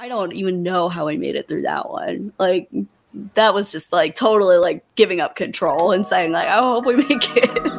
[0.00, 2.32] I don't even know how I made it through that one.
[2.38, 2.70] Like
[3.34, 6.94] that was just like totally like giving up control and saying like, I hope we
[6.94, 7.72] make it.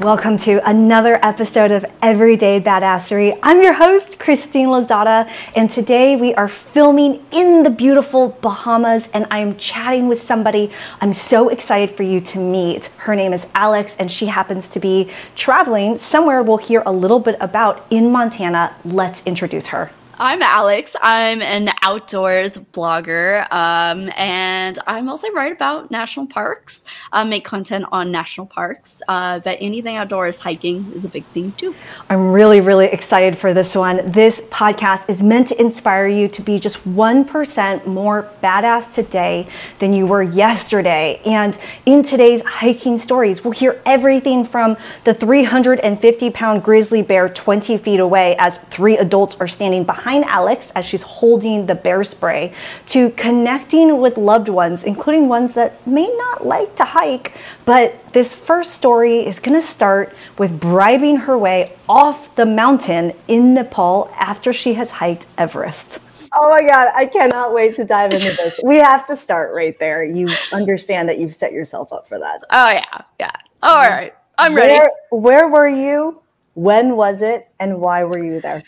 [0.00, 3.38] Welcome to another episode of Everyday Badassery.
[3.42, 5.26] I'm your host, Christine Lozada,
[5.56, 10.70] and today we are filming in the beautiful Bahamas, and I am chatting with somebody
[11.00, 12.88] I'm so excited for you to meet.
[12.98, 17.18] Her name is Alex, and she happens to be traveling somewhere we'll hear a little
[17.18, 18.76] bit about in Montana.
[18.84, 19.90] Let's introduce her.
[20.18, 20.96] I'm Alex.
[21.02, 27.84] I'm an outdoors blogger, um, and I mostly write about national parks, I make content
[27.92, 31.74] on national parks, uh, but anything outdoors, hiking is a big thing too.
[32.08, 34.10] I'm really, really excited for this one.
[34.10, 39.46] This podcast is meant to inspire you to be just 1% more badass today
[39.80, 41.20] than you were yesterday.
[41.26, 47.76] And in today's hiking stories, we'll hear everything from the 350 pound grizzly bear 20
[47.76, 52.04] feet away as three adults are standing behind behind Alex as she's holding the bear
[52.04, 52.52] spray
[52.86, 57.32] to connecting with loved ones, including ones that may not like to hike.
[57.64, 63.14] But this first story is going to start with bribing her way off the mountain
[63.26, 65.98] in Nepal after she has hiked Everest.
[66.32, 68.60] Oh my God, I cannot wait to dive into this.
[68.64, 70.04] We have to start right there.
[70.04, 72.42] You understand that you've set yourself up for that.
[72.50, 73.00] Oh, yeah.
[73.18, 73.32] Yeah.
[73.60, 74.14] All right.
[74.38, 74.74] I'm ready.
[74.74, 76.22] Where, where were you?
[76.54, 77.48] When was it?
[77.58, 78.62] And why were you there?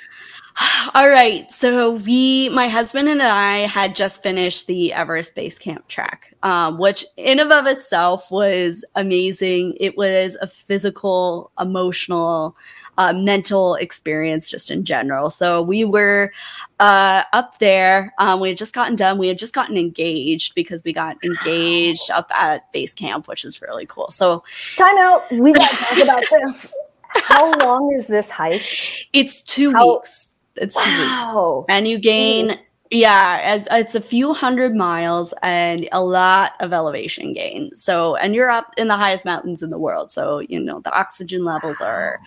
[0.95, 1.51] All right.
[1.53, 6.79] So we, my husband and I, had just finished the Everest Base Camp track, um,
[6.79, 9.77] which in and of itself was amazing.
[9.79, 12.57] It was a physical, emotional,
[12.97, 15.31] uh, mental experience just in general.
[15.31, 16.33] So we were
[16.81, 18.13] uh, up there.
[18.19, 19.19] Um, we had just gotten done.
[19.19, 23.63] We had just gotten engaged because we got engaged up at base camp, which is
[23.63, 24.09] really cool.
[24.11, 24.43] So
[24.77, 25.31] time out.
[25.31, 26.75] We got to talk about this.
[27.11, 28.63] How long is this hike?
[29.13, 31.59] It's two How- weeks it's two wow.
[31.59, 31.67] weeks.
[31.69, 32.59] And you gain,
[32.91, 37.75] yeah, it's a few hundred miles and a lot of elevation gain.
[37.75, 40.11] So, and you're up in the highest mountains in the world.
[40.11, 42.21] So, you know, the oxygen levels are,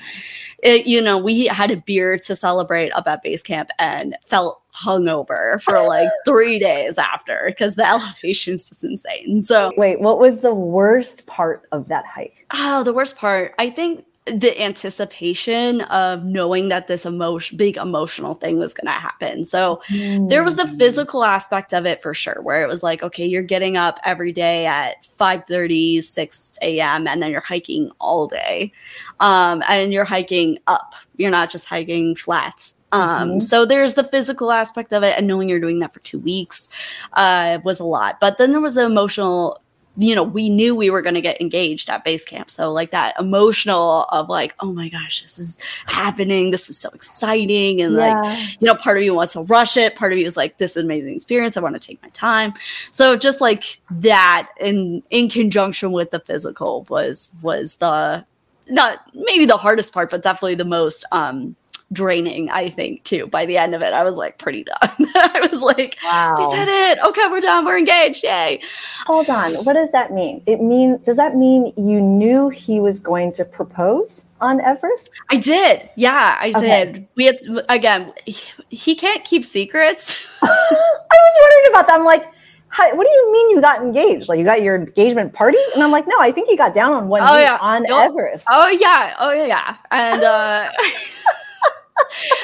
[0.62, 4.62] it, you know, we had a beer to celebrate up at base camp and felt
[4.74, 9.42] hungover for like three days after because the elevation is just insane.
[9.42, 12.46] So, wait, what was the worst part of that hike?
[12.54, 18.36] Oh, the worst part, I think the anticipation of knowing that this emotion big emotional
[18.36, 19.44] thing was going to happen.
[19.44, 20.30] So mm.
[20.30, 20.78] there was the mm.
[20.78, 24.32] physical aspect of it for sure where it was like okay, you're getting up every
[24.32, 27.08] day at 5:30, 6 a.m.
[27.08, 28.72] and then you're hiking all day.
[29.20, 30.94] Um, and you're hiking up.
[31.18, 32.74] You're not just hiking flat.
[32.94, 33.40] Um, mm-hmm.
[33.40, 36.68] so there's the physical aspect of it and knowing you're doing that for 2 weeks
[37.14, 38.20] uh was a lot.
[38.20, 39.61] But then there was the emotional
[39.98, 42.50] you know, we knew we were going to get engaged at base camp.
[42.50, 46.52] So, like that emotional of like, oh my gosh, this is happening.
[46.52, 47.82] This is so exciting.
[47.82, 48.22] And yeah.
[48.22, 49.96] like, you know, part of you wants to rush it.
[49.96, 51.58] Part of you is like, this is amazing experience.
[51.58, 52.54] I want to take my time.
[52.90, 58.26] So, just like that in, in conjunction with the physical was, was the,
[58.70, 61.56] not maybe the hardest part, but definitely the most, um,
[61.94, 63.28] draining, I think, too.
[63.28, 64.78] By the end of it, I was like pretty done.
[65.16, 66.36] I was like, wow.
[66.38, 67.00] we did it.
[67.08, 67.66] Okay, we're done.
[67.66, 68.24] We're engaged.
[68.24, 68.62] Yay.
[69.06, 69.52] Hold on.
[69.66, 70.42] What does that mean?
[70.46, 75.10] It mean does that mean you knew he was going to propose on Everest?
[75.30, 75.90] I did.
[75.96, 76.86] Yeah, I okay.
[76.86, 77.08] did.
[77.16, 80.24] We had again, he, he can't keep secrets.
[80.42, 82.00] I was wondering about that.
[82.00, 82.24] I'm like,
[82.70, 84.30] how, what do you mean you got engaged?
[84.30, 85.58] Like you got your engagement party?
[85.74, 87.58] And I'm like, no, I think he got down on one oh, knee yeah.
[87.60, 88.46] on Everest.
[88.50, 90.72] Oh yeah, oh yeah yeah, and uh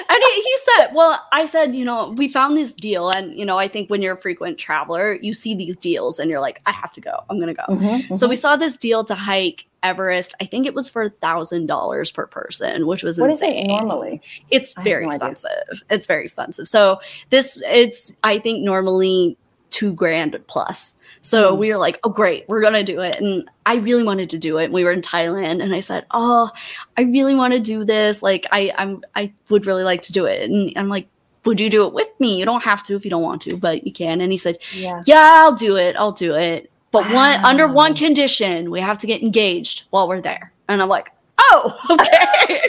[0.10, 3.10] and he, he, said, well, I said, you know, we found this deal.
[3.10, 6.30] And, you know, I think when you're a frequent traveler, you see these deals and
[6.30, 7.24] you're like, I have to go.
[7.30, 7.74] I'm going to go.
[7.74, 8.16] Mm-hmm, mm-hmm.
[8.16, 10.36] So we saw this deal to hike Everest.
[10.42, 13.66] I think it was for a thousand dollars per person, which was what insane.
[13.66, 14.22] It normally?
[14.50, 15.52] It's very no expensive.
[15.72, 15.84] Idea.
[15.90, 16.68] It's very expensive.
[16.68, 19.38] So this, it's, I think normally
[19.70, 20.96] two grand plus.
[21.22, 21.60] So mm.
[21.60, 23.20] we were like, oh, great, we're going to do it.
[23.20, 24.72] And I really wanted to do it.
[24.72, 26.52] We were in Thailand and I said, oh,
[26.98, 28.24] I really want to do this.
[28.24, 30.50] Like, I, I'm, I would really like to do it.
[30.50, 31.08] And I'm like,
[31.46, 32.38] would you do it with me?
[32.38, 34.22] You don't have to if you don't want to, but you can.
[34.22, 35.96] And he said, yeah, yeah I'll do it.
[35.96, 36.72] I'll do it.
[36.92, 37.14] But wow.
[37.14, 40.52] one under one condition, we have to get engaged while we're there.
[40.68, 42.62] And I'm like, oh, okay.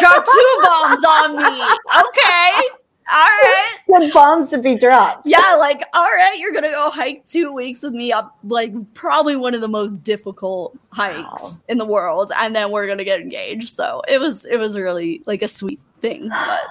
[0.00, 1.66] Drop two bombs on me.
[2.08, 3.78] Okay all right.
[3.86, 5.26] Good bombs to be dropped.
[5.26, 9.36] Yeah, like, all right, you're gonna go hike two weeks with me up like probably
[9.36, 11.50] one of the most difficult hikes wow.
[11.68, 13.68] in the world, and then we're gonna get engaged.
[13.68, 16.28] So it was it was really like a sweet thing.
[16.28, 16.66] But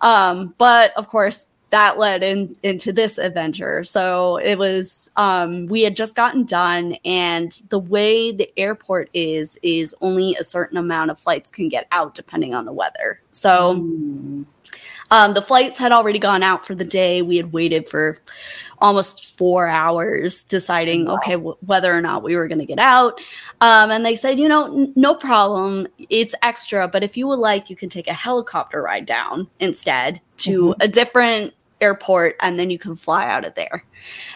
[0.06, 3.82] um, but of course, that led in, into this adventure.
[3.82, 9.58] So it was um, we had just gotten done, and the way the airport is
[9.62, 13.20] is only a certain amount of flights can get out depending on the weather.
[13.32, 13.74] So.
[13.76, 14.44] Mm.
[15.10, 17.22] Um, the flights had already gone out for the day.
[17.22, 18.16] We had waited for
[18.78, 21.14] almost four hours deciding, wow.
[21.16, 23.20] okay, w- whether or not we were going to get out.
[23.60, 25.86] Um, and they said, you know, n- no problem.
[26.08, 30.20] It's extra, but if you would like, you can take a helicopter ride down instead
[30.38, 30.80] to mm-hmm.
[30.80, 33.84] a different airport and then you can fly out of there.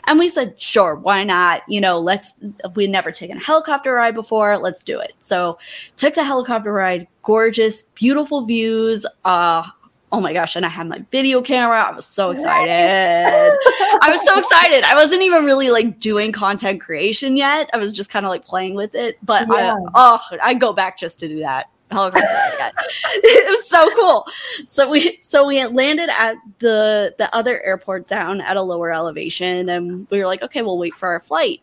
[0.04, 1.62] And we said, sure, why not?
[1.68, 2.34] You know, let's,
[2.74, 4.56] we'd never taken a helicopter ride before.
[4.58, 5.14] Let's do it.
[5.20, 5.58] So
[5.96, 9.68] took the helicopter ride, gorgeous, beautiful views, uh,
[10.12, 11.82] oh my gosh and i had my video camera.
[11.82, 12.70] I was so excited.
[12.70, 14.84] I was so excited.
[14.84, 17.68] I wasn't even really like doing content creation yet.
[17.72, 19.76] I was just kind of like playing with it but yeah.
[19.76, 21.68] i oh i go back just to do that.
[21.94, 24.26] It was so cool.
[24.66, 29.68] So we so we landed at the the other airport down at a lower elevation
[29.68, 31.60] and we were like okay we'll wait for our flight.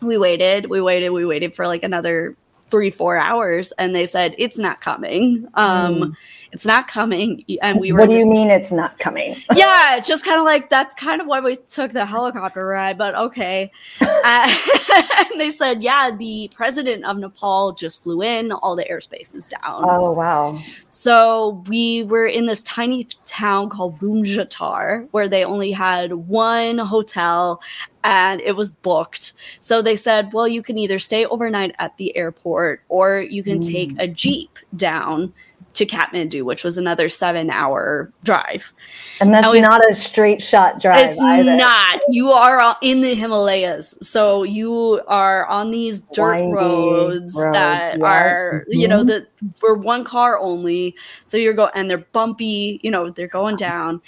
[0.00, 2.36] We waited we waited we waited for like another
[2.74, 6.16] three four hours and they said it's not coming um mm
[6.54, 7.44] it's not coming.
[7.62, 7.98] And we were.
[7.98, 9.42] What do you mean it's not coming?
[9.56, 13.16] yeah, just kind of like that's kind of why we took the helicopter ride, but
[13.16, 13.72] okay.
[14.00, 14.56] uh,
[15.32, 18.52] and they said, yeah, the president of Nepal just flew in.
[18.52, 19.84] All the airspace is down.
[19.84, 20.60] Oh wow!
[20.90, 27.60] So we were in this tiny town called Boomjatar, where they only had one hotel
[28.04, 29.32] and it was booked.
[29.60, 33.60] So they said, well, you can either stay overnight at the airport or you can
[33.60, 33.72] mm.
[33.72, 35.32] take a Jeep down
[35.74, 38.72] to Kathmandu, which was another seven hour drive.
[39.20, 41.10] And that's not a straight shot drive.
[41.10, 41.56] It's either.
[41.56, 42.00] not.
[42.08, 43.96] You are in the Himalayas.
[44.00, 48.04] So you are on these dirt Windy roads road, that yeah.
[48.04, 48.80] are, mm-hmm.
[48.80, 49.08] you know, mm-hmm.
[49.08, 50.94] the for one car only.
[51.24, 54.00] So you're going and they're bumpy, you know, they're going down.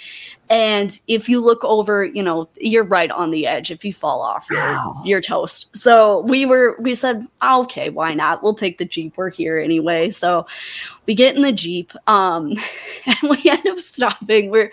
[0.49, 3.71] And if you look over, you know, you're right on the edge.
[3.71, 5.01] If you fall off, you're, wow.
[5.03, 5.75] you're toast.
[5.75, 8.41] So we were, we said, oh, okay, why not?
[8.41, 9.17] We'll take the Jeep.
[9.17, 10.09] We're here anyway.
[10.11, 10.45] So
[11.05, 12.53] we get in the Jeep um,
[13.05, 14.49] and we end up stopping.
[14.49, 14.71] We're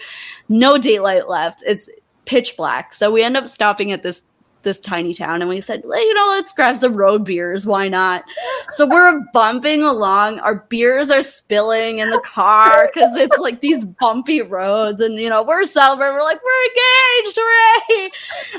[0.48, 1.62] no daylight left.
[1.66, 1.88] It's
[2.24, 2.94] pitch black.
[2.94, 4.22] So we end up stopping at this
[4.64, 7.88] this tiny town and we said well, you know let's grab some road beers why
[7.88, 8.24] not?
[8.70, 13.84] So we're bumping along our beers are spilling in the car because it's like these
[13.84, 18.10] bumpy roads and you know we're celebrating we're like we're engaged hooray!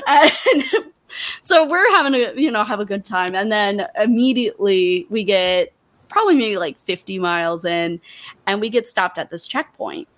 [0.06, 0.92] And
[1.42, 5.72] so we're having a you know have a good time and then immediately we get
[6.08, 8.00] probably maybe like 50 miles in
[8.46, 10.08] and we get stopped at this checkpoint.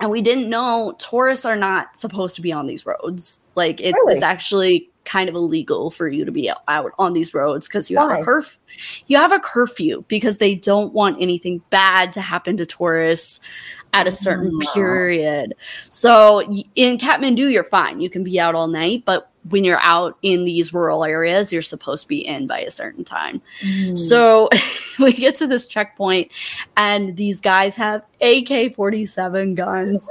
[0.00, 3.40] And we didn't know tourists are not supposed to be on these roads.
[3.56, 4.14] Like it, really?
[4.14, 7.96] it's actually kind of illegal for you to be out on these roads because you
[7.96, 8.12] Why?
[8.12, 8.58] have a curfew.
[9.06, 13.40] You have a curfew because they don't want anything bad to happen to tourists
[13.92, 14.72] at a certain oh.
[14.74, 15.54] period.
[15.88, 16.42] So
[16.74, 18.00] in Kathmandu, you're fine.
[18.00, 21.62] You can be out all night, but when you're out in these rural areas, you're
[21.62, 23.40] supposed to be in by a certain time.
[23.62, 23.98] Mm.
[23.98, 24.48] So
[24.98, 26.30] we get to this checkpoint,
[26.76, 30.08] and these guys have AK 47 guns,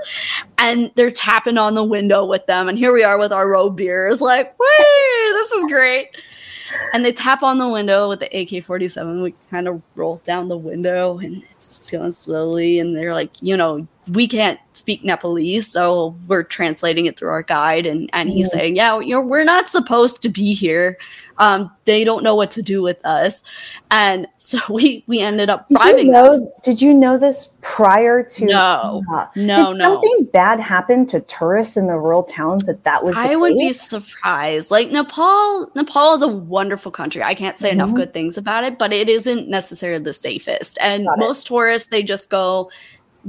[0.58, 2.68] and they're tapping on the window with them.
[2.68, 6.10] And here we are with our road beers, like, wait, this is great.
[6.94, 9.22] And they tap on the window with the AK 47.
[9.22, 12.80] We kind of roll down the window, and it's going slowly.
[12.80, 17.44] And they're like, you know, we can't speak Nepalese, so we're translating it through our
[17.44, 18.58] guide, and and he's mm-hmm.
[18.58, 20.98] saying, yeah, you know, we're not supposed to be here.
[21.40, 23.44] Um, they don't know what to do with us,
[23.92, 26.52] and so we we ended up did you know, them.
[26.64, 28.46] Did you know this prior to?
[28.46, 29.94] No, uh, no, did no.
[29.94, 33.16] Something bad happen to tourists in the rural towns that that was.
[33.18, 34.72] I would be surprised.
[34.72, 37.24] Like Nepal, Nepal is a wonderful country.
[37.24, 37.80] I can't say mm-hmm.
[37.80, 40.78] enough good things about it, but it isn't necessarily the safest.
[40.82, 41.50] And Got most it.
[41.50, 42.70] tourists, they just go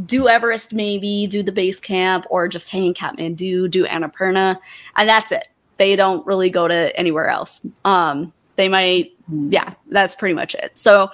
[0.07, 4.59] do Everest maybe, do the base camp, or just hang in Kathmandu, do Annapurna,
[4.97, 5.49] and that's it.
[5.79, 7.65] They don't really go to anywhere else.
[7.85, 9.53] Um, they might, hmm.
[9.53, 10.77] yeah, that's pretty much it.
[10.77, 11.11] So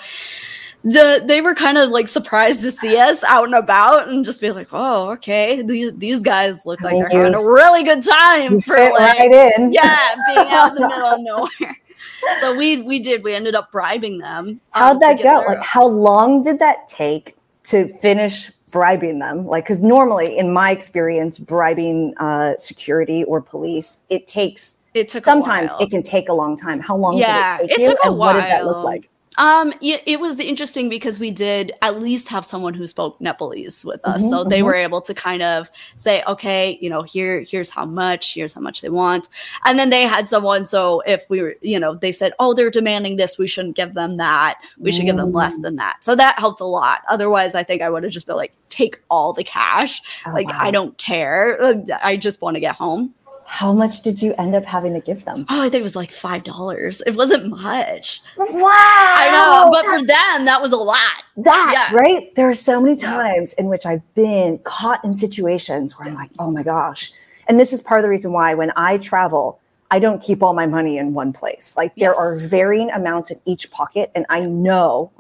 [0.85, 4.41] the they were kind of like surprised to see us out and about and just
[4.41, 8.61] be like, oh, okay, these, these guys look like they're having a really good time
[8.61, 9.73] for like, right in.
[9.73, 11.77] yeah, being out in the middle of nowhere.
[12.41, 13.25] So we we did.
[13.25, 14.61] We ended up bribing them.
[14.71, 15.45] How'd um, that go?
[15.47, 19.47] Like, how long did that take to finish bribing them.
[19.47, 25.25] Like because normally in my experience bribing uh, security or police it takes it took
[25.25, 26.81] sometimes it can take a long time.
[26.81, 27.89] How long yeah did it take it you?
[27.91, 31.19] took a and while what did that look like Um, it, it, was interesting because
[31.19, 34.67] we did at least have someone who spoke Nepalese with us, mm-hmm, so they mm-hmm.
[34.67, 38.61] were able to kind of say, okay, you know, here, here's how much, here's how
[38.61, 39.29] much they want,
[39.65, 40.65] and then they had someone.
[40.65, 43.95] So if we were, you know, they said, oh, they're demanding this, we shouldn't give
[43.95, 45.07] them that, we should mm.
[45.07, 45.97] give them less than that.
[46.05, 47.01] So that helped a lot.
[47.09, 50.49] Otherwise, I think I would have just been like, take all the cash, oh, like
[50.49, 50.59] wow.
[50.61, 51.59] I don't care,
[52.03, 53.15] I just want to get home.
[53.47, 55.47] How much did you end up having to give them?
[55.49, 57.03] Oh, I think it was like five dollars.
[57.07, 58.21] It wasn't much.
[58.37, 58.47] Wow!
[58.47, 61.23] I know, but for them, that was a lot.
[61.37, 61.97] That yeah.
[61.97, 62.35] right?
[62.35, 63.65] There are so many times yeah.
[63.65, 67.13] in which I've been caught in situations where I'm like, oh my gosh.
[67.47, 69.61] And this is part of the reason why when I travel,
[69.91, 71.75] I don't keep all my money in one place.
[71.77, 75.13] Like there are varying amounts in each pocket, and I know,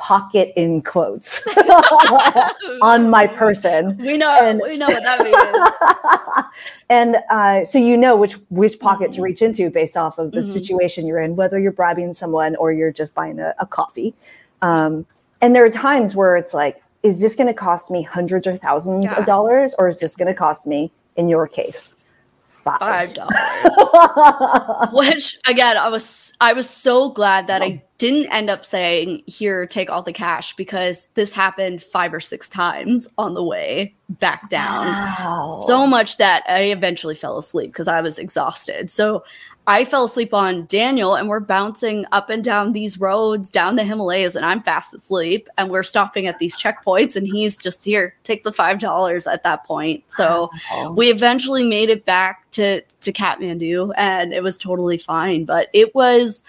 [0.00, 1.46] pocket in quotes
[2.82, 3.96] on my person.
[3.98, 6.46] We know and, we know what that means.
[6.88, 10.38] and uh, so you know which which pocket to reach into based off of the
[10.38, 10.50] mm-hmm.
[10.50, 14.14] situation you're in, whether you're bribing someone or you're just buying a, a coffee.
[14.62, 15.06] Um,
[15.40, 18.56] and there are times where it's like, is this going to cost me hundreds or
[18.56, 19.18] thousands yeah.
[19.18, 21.94] of dollars, or is this going to cost me, in your case,
[22.50, 24.92] five dollars.
[24.92, 29.66] Which again, I was I was so glad that I didn't end up saying here,
[29.66, 34.48] take all the cash because this happened five or six times on the way back
[34.48, 34.86] down.
[34.86, 35.62] Wow.
[35.66, 38.90] So much that I eventually fell asleep because I was exhausted.
[38.90, 39.22] So
[39.70, 43.84] I fell asleep on Daniel and we're bouncing up and down these roads down the
[43.84, 48.16] Himalayas and I'm fast asleep and we're stopping at these checkpoints and he's just here
[48.24, 50.02] take the five dollars at that point.
[50.08, 50.90] So oh.
[50.90, 55.44] we eventually made it back to to Kathmandu and it was totally fine.
[55.44, 56.42] But it was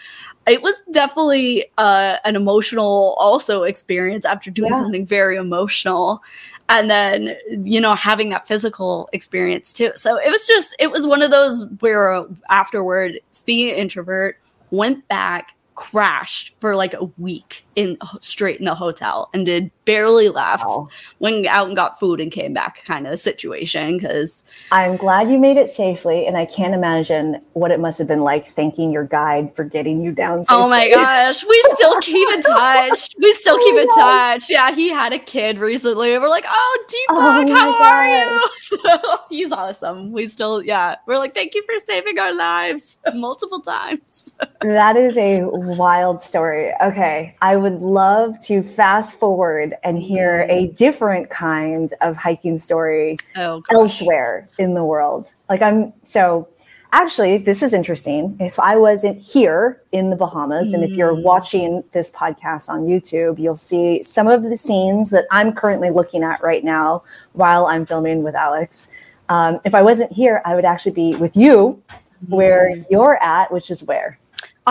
[0.48, 4.80] it was definitely uh, an emotional also experience after doing yeah.
[4.80, 6.24] something very emotional
[6.72, 9.92] and then you know having that physical experience too.
[9.96, 14.38] So it was just it was one of those where afterward speaking introvert
[14.72, 20.30] went back crashed for like a week in straight in the hotel and did barely
[20.30, 20.88] left wow.
[21.20, 25.40] went out and got food and came back kind of situation because i'm glad you
[25.40, 29.06] made it safely and i can't imagine what it must have been like thanking your
[29.06, 30.64] guide for getting you down oh safely.
[30.64, 34.50] oh my gosh we still keep in touch we still keep in oh touch.
[34.50, 38.50] Yeah he had a kid recently we're like oh deepak oh how are you?
[38.62, 40.12] So he's awesome.
[40.12, 44.34] We still yeah we're like thank you for saving our lives multiple times.
[44.62, 45.46] That is a
[45.78, 52.16] wild story okay i would love to fast forward and hear a different kind of
[52.16, 55.34] hiking story oh, elsewhere in the world.
[55.50, 56.48] Like I'm so
[56.92, 58.38] actually this is interesting.
[58.40, 61.24] If I wasn't here in the Bahamas and if you're mm.
[61.24, 66.24] watching this podcast on YouTube, you'll see some of the scenes that I'm currently looking
[66.24, 67.04] at right now
[67.34, 68.90] while I'm filming with Alex.
[69.30, 71.82] Um, if I wasn't here, I would actually be with you
[72.28, 72.86] where mm.
[72.90, 74.20] you're at, which is where?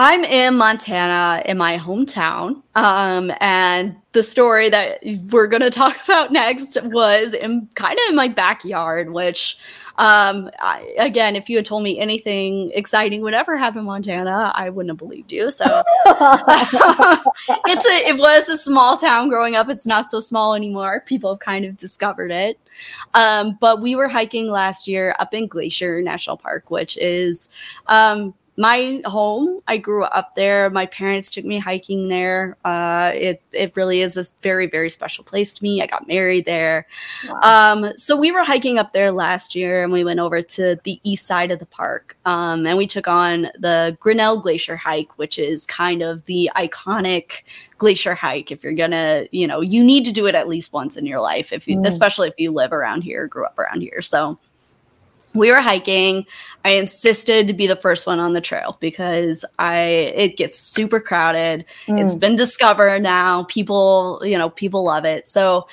[0.03, 2.63] I'm in Montana in my hometown.
[2.73, 4.97] Um, and the story that
[5.29, 9.59] we're going to talk about next was in kind of in my backyard, which,
[9.99, 14.51] um, I, again, if you had told me anything exciting would ever happen in Montana,
[14.55, 15.51] I wouldn't have believed you.
[15.51, 15.65] So
[16.07, 19.69] it's a, it was a small town growing up.
[19.69, 21.03] It's not so small anymore.
[21.05, 22.59] People have kind of discovered it.
[23.13, 27.49] Um, but we were hiking last year up in Glacier National Park, which is,
[27.85, 29.59] um, my home.
[29.67, 30.69] I grew up there.
[30.69, 32.55] My parents took me hiking there.
[32.63, 35.81] Uh, it it really is a very very special place to me.
[35.81, 36.85] I got married there.
[37.27, 37.73] Wow.
[37.73, 40.99] Um, so we were hiking up there last year, and we went over to the
[41.03, 45.39] east side of the park, um, and we took on the Grinnell Glacier hike, which
[45.39, 47.41] is kind of the iconic
[47.79, 48.51] glacier hike.
[48.51, 51.19] If you're gonna, you know, you need to do it at least once in your
[51.19, 51.87] life, if you, mm.
[51.87, 54.03] especially if you live around here, grew up around here.
[54.03, 54.37] So
[55.33, 56.25] we were hiking.
[56.63, 59.77] I insisted to be the first one on the trail because I
[60.15, 61.65] it gets super crowded.
[61.87, 62.03] Mm.
[62.03, 63.43] It's been discovered now.
[63.45, 65.27] People, you know, people love it.
[65.27, 65.67] So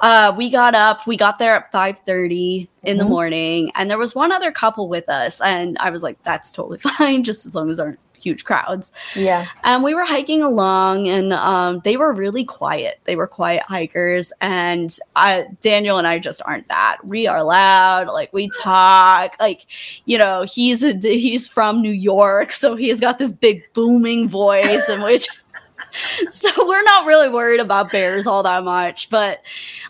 [0.00, 1.06] uh, we got up.
[1.06, 2.98] We got there at five thirty in mm-hmm.
[2.98, 6.52] the morning, and there was one other couple with us, and I was like, "That's
[6.52, 8.92] totally fine, just as long as aren't huge crowds.
[9.14, 9.46] Yeah.
[9.64, 13.00] And we were hiking along and um, they were really quiet.
[13.04, 14.32] They were quiet hikers.
[14.40, 16.98] And I, Daniel and I just aren't that.
[17.04, 19.66] We are loud, like we talk, like,
[20.04, 22.52] you know, he's a, he's from New York.
[22.52, 25.28] So he's got this big booming voice in which
[26.30, 29.10] so we're not really worried about bears all that much.
[29.10, 29.42] But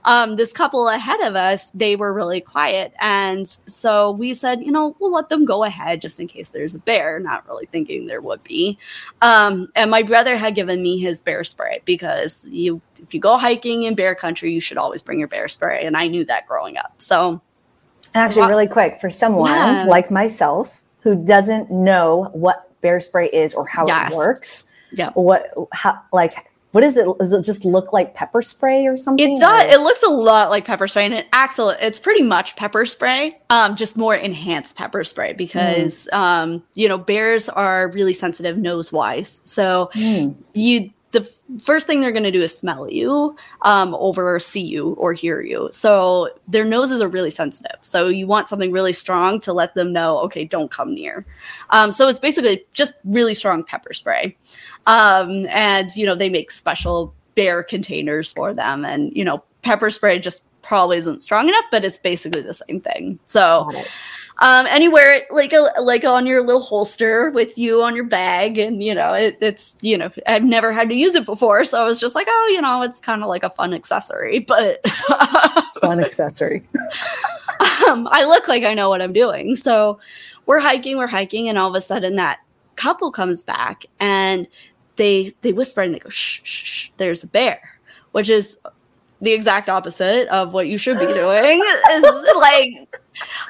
[0.05, 2.93] um, this couple ahead of us, they were really quiet.
[3.01, 6.75] And so we said, you know, we'll let them go ahead just in case there's
[6.75, 8.79] a bear, not really thinking there would be.
[9.23, 13.39] Um, and my brother had given me his bear spray because you, if you go
[13.39, 15.85] hiking in bear country, you should always bring your bear spray.
[15.85, 16.95] And I knew that growing up.
[16.99, 17.41] So
[18.15, 19.89] actually, really quick for someone yes.
[19.89, 24.13] like myself who doesn't know what bear spray is or how yes.
[24.13, 25.11] it works Yeah.
[25.11, 25.53] What?
[25.73, 26.01] How?
[26.13, 27.07] Like, what is it?
[27.19, 29.37] Does it just look like pepper spray or something?
[29.37, 29.75] It does.
[29.75, 31.59] It looks a lot like pepper spray, and it acts.
[31.59, 36.17] It's pretty much pepper spray, um, just more enhanced pepper spray because, mm.
[36.17, 39.41] um, you know, bears are really sensitive nose wise.
[39.45, 40.35] So mm.
[40.55, 44.91] you the first thing they're going to do is smell you um, over see you
[44.95, 45.69] or hear you.
[45.73, 47.79] So their noses are really sensitive.
[47.81, 51.25] So you want something really strong to let them know, okay, don't come near.
[51.71, 54.37] Um, so it's basically just really strong pepper spray.
[54.87, 58.85] Um, and, you know, they make special bear containers for them.
[58.85, 62.81] And, you know, pepper spray just probably isn't strong enough, but it's basically the same
[62.81, 63.19] thing.
[63.27, 63.71] So
[64.41, 68.83] um, anywhere like a like on your little holster with you on your bag, and
[68.83, 71.85] you know it, it's you know I've never had to use it before, so I
[71.85, 74.87] was just like, oh, you know, it's kind of like a fun accessory, but
[75.81, 76.63] fun accessory.
[77.89, 79.99] um, I look like I know what I'm doing, so
[80.47, 82.39] we're hiking, we're hiking, and all of a sudden that
[82.77, 84.47] couple comes back and
[84.95, 87.81] they they whisper and they go shh, shh, shh there's a bear
[88.13, 88.57] which is
[89.21, 92.03] the exact opposite of what you should be doing is
[92.37, 93.01] like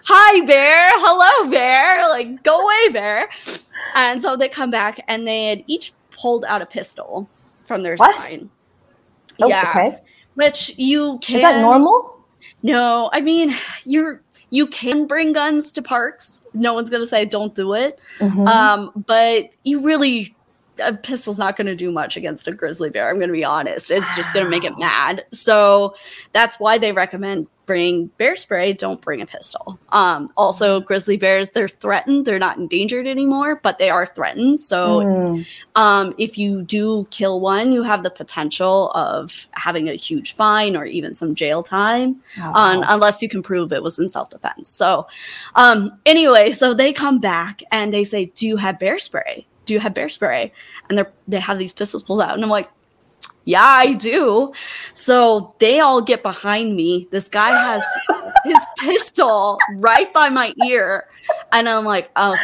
[0.05, 0.89] hi bear.
[0.93, 2.09] Hello bear.
[2.09, 3.29] Like go away bear.
[3.95, 7.29] And so they come back and they had each pulled out a pistol
[7.65, 8.19] from their what?
[8.21, 8.49] side
[9.41, 9.71] oh, yeah.
[9.71, 9.97] okay.
[10.35, 12.25] which you can is that normal?
[12.63, 16.41] No i mean you're you can bring guns to parks.
[16.55, 17.99] No one's gonna say don't do it.
[18.19, 18.49] Mm-hmm.
[18.49, 20.35] um, but you really
[20.81, 23.09] a pistol's not going to do much against a grizzly bear.
[23.09, 23.91] I'm going to be honest.
[23.91, 25.25] It's just going to make it mad.
[25.33, 25.95] So
[26.33, 28.73] that's why they recommend bring bear spray.
[28.73, 29.79] Don't bring a pistol.
[29.91, 32.25] Um, also, grizzly bears, they're threatened.
[32.25, 34.59] They're not endangered anymore, but they are threatened.
[34.59, 35.47] So mm.
[35.77, 40.75] um, if you do kill one, you have the potential of having a huge fine
[40.75, 44.31] or even some jail time, oh, um, unless you can prove it was in self
[44.31, 44.71] defense.
[44.71, 45.07] So
[45.55, 49.75] um, anyway, so they come back and they say, "Do you have bear spray?" Do
[49.75, 50.53] you have bear spray?
[50.89, 52.69] And they're they have these pistols pulled out, and I'm like,
[53.45, 54.53] yeah, I do.
[54.95, 57.07] So they all get behind me.
[57.13, 57.83] This guy has
[58.45, 61.05] his pistol right by my ear,
[61.53, 62.37] and I'm like, oh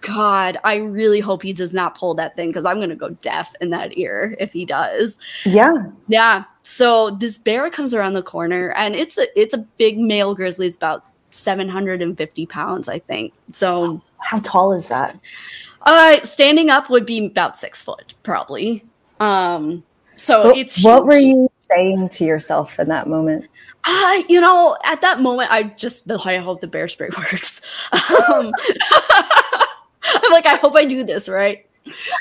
[0.00, 3.54] God, I really hope he does not pull that thing because I'm gonna go deaf
[3.60, 5.18] in that ear if he does.
[5.44, 5.74] Yeah,
[6.08, 6.44] yeah.
[6.62, 10.66] So this bear comes around the corner, and it's a it's a big male grizzly.
[10.66, 13.34] It's about 750 pounds, I think.
[13.52, 15.18] So how tall is that?
[15.82, 18.84] Uh, standing up would be about six foot, probably.
[19.18, 19.82] Um,
[20.16, 20.84] so what, it's.
[20.84, 23.46] What were you saying to yourself in that moment?
[23.84, 27.62] Uh, you know, at that moment, I just the I hope the bear spray works.
[27.92, 28.52] Um,
[30.02, 31.66] I'm like, I hope I do this right.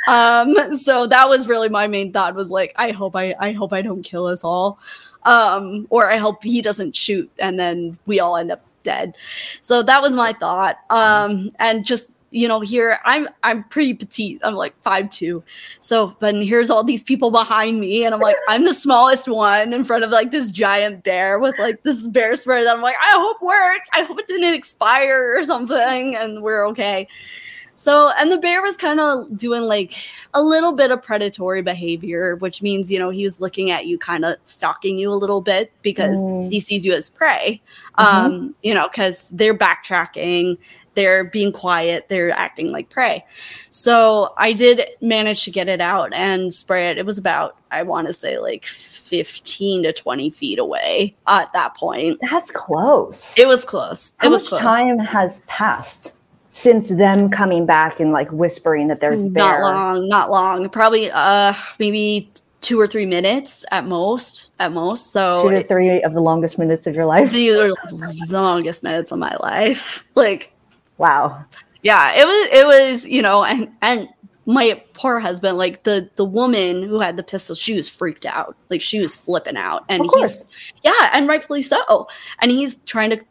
[0.07, 3.73] Um, so that was really my main thought was like, I hope I, I hope
[3.73, 4.79] I don't kill us all,
[5.23, 9.15] um, or I hope he doesn't shoot and then we all end up dead.
[9.61, 10.77] So that was my thought.
[10.89, 14.39] Um, and just you know here i'm i'm pretty petite.
[14.43, 15.43] I'm like five two.
[15.79, 19.73] So but here's all these people behind me and i'm like i'm the smallest one
[19.73, 22.95] in front of like this giant bear with like this bear spray that i'm like
[23.01, 23.89] i hope works.
[23.93, 27.07] I hope it didn't expire or something and we're okay.
[27.75, 29.93] So and the bear was kind of doing like
[30.33, 33.97] a little bit of predatory behavior which means you know he was looking at you
[33.97, 36.51] kind of stalking you a little bit because mm.
[36.51, 37.61] he sees you as prey.
[37.97, 38.25] Mm-hmm.
[38.25, 40.57] um you know because they're backtracking
[40.93, 43.25] they're being quiet, they're acting like prey.
[43.69, 46.97] So I did manage to get it out and spray it.
[46.97, 51.75] It was about, I want to say, like 15 to 20 feet away at that
[51.75, 52.19] point.
[52.21, 53.37] That's close.
[53.37, 54.13] It was close.
[54.17, 54.61] How it was much close.
[54.61, 56.13] time has passed?
[56.51, 59.61] Since them coming back and like whispering that there's bear.
[59.61, 60.67] Not long, not long.
[60.69, 66.01] Probably uh maybe two or three minutes at most at most so two to three
[66.01, 67.69] of the longest minutes of your life these are
[68.27, 70.53] the longest minutes of my life like
[70.99, 71.43] Wow.
[71.81, 74.07] Yeah, it was it was, you know, and and
[74.45, 78.55] my poor husband, like the the woman who had the pistol, she was freaked out.
[78.69, 79.85] Like she was flipping out.
[79.89, 80.45] And he's
[80.83, 82.07] yeah, and rightfully so.
[82.39, 83.21] And he's trying to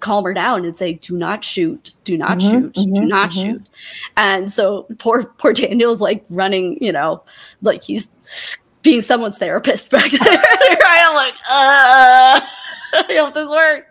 [0.00, 3.30] calm her down and say, "Do not shoot, do not mm-hmm, shoot, mm-hmm, do not
[3.30, 3.52] mm-hmm.
[3.52, 3.68] shoot."
[4.16, 7.22] And so poor poor Daniel's like running, you know,
[7.60, 8.10] like he's
[8.82, 10.20] being someone's therapist back there.
[10.84, 12.40] I'm like, uh
[12.94, 13.88] I hope this works.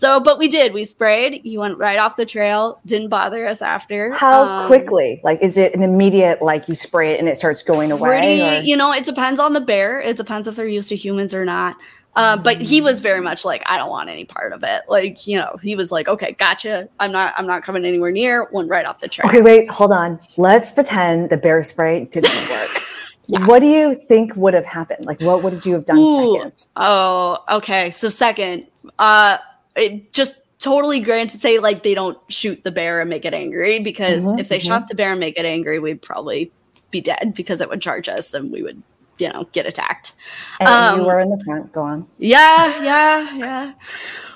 [0.00, 0.72] So, but we did.
[0.72, 1.42] We sprayed.
[1.44, 2.80] He went right off the trail.
[2.86, 4.14] Didn't bother us after.
[4.14, 5.20] How um, quickly?
[5.22, 8.08] Like, is it an immediate like you spray it and it starts going away?
[8.08, 10.00] Pretty, you know, it depends on the bear.
[10.00, 11.76] It depends if they're used to humans or not.
[12.16, 14.84] Uh, but he was very much like, I don't want any part of it.
[14.88, 16.88] Like, you know, he was like, okay, gotcha.
[16.98, 18.48] I'm not, I'm not coming anywhere near.
[18.52, 19.28] Went right off the trail.
[19.28, 20.18] Okay, wait, hold on.
[20.38, 22.70] Let's pretend the bear spray didn't work.
[23.26, 23.46] Yeah.
[23.46, 25.06] What do you think would have happened?
[25.06, 26.34] Like, what would you have done Ooh.
[26.34, 26.66] second?
[26.74, 27.88] Oh, okay.
[27.92, 28.66] So second,
[28.98, 29.38] uh,
[29.76, 33.34] it just totally grants to say like they don't shoot the bear and make it
[33.34, 34.68] angry because mm-hmm, if they mm-hmm.
[34.68, 36.52] shot the bear and make it angry, we'd probably
[36.90, 38.82] be dead because it would charge us and we would
[39.18, 40.14] you know get attacked.
[40.60, 41.72] And um, you were in the front.
[41.72, 42.06] Go on.
[42.18, 43.72] Yeah yeah yeah.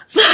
[0.07, 0.21] So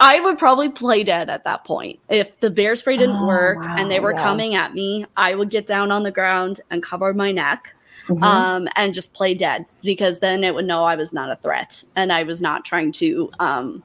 [0.00, 2.00] i would probably play dead at that point.
[2.08, 4.22] If the bear spray didn't oh, work wow, and they were yeah.
[4.22, 7.72] coming at me i would get down on the ground and cover my neck
[8.08, 8.22] mm-hmm.
[8.22, 11.82] um, and just play dead because then it would know i was not a threat
[11.96, 13.82] and i was not trying to um,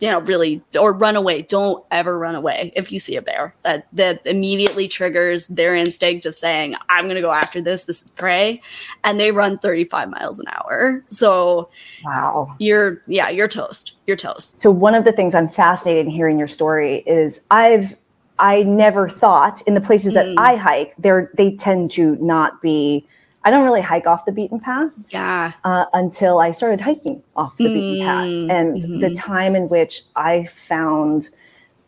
[0.00, 1.42] you know, really or run away.
[1.42, 3.54] Don't ever run away if you see a bear.
[3.64, 8.10] That that immediately triggers their instinct of saying, I'm gonna go after this, this is
[8.10, 8.62] prey.
[9.04, 11.04] And they run 35 miles an hour.
[11.08, 11.68] So
[12.04, 12.54] wow.
[12.58, 13.94] You're yeah, you're toast.
[14.06, 14.60] You're toast.
[14.60, 17.96] So one of the things I'm fascinated in hearing your story is I've
[18.38, 20.34] I never thought in the places that mm.
[20.38, 23.04] I hike, there they tend to not be
[23.48, 24.92] I don't really hike off the beaten path.
[25.08, 25.52] Yeah.
[25.64, 29.00] Uh, until I started hiking off the mm, beaten path, mm, and mm-hmm.
[29.00, 31.30] the time in which I found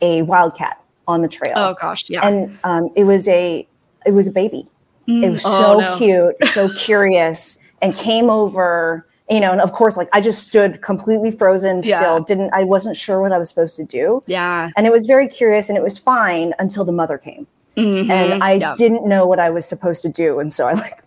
[0.01, 1.53] a wildcat on the trail.
[1.57, 2.27] Oh gosh, yeah.
[2.27, 3.69] And um, it was a
[4.07, 4.67] it was a baby.
[5.07, 5.23] Mm.
[5.23, 5.99] It was oh, so no.
[5.99, 9.07] cute, so curious, and came over.
[9.29, 12.01] You know, and of course, like I just stood completely frozen yeah.
[12.01, 12.21] still.
[12.21, 14.23] Didn't I wasn't sure what I was supposed to do.
[14.27, 14.71] Yeah.
[14.79, 17.47] And it was very curious, and it was fine until the mother came.
[17.77, 18.11] Mm-hmm.
[18.11, 18.75] And I yeah.
[18.77, 20.41] didn't know what I was supposed to do.
[20.41, 21.05] And so I like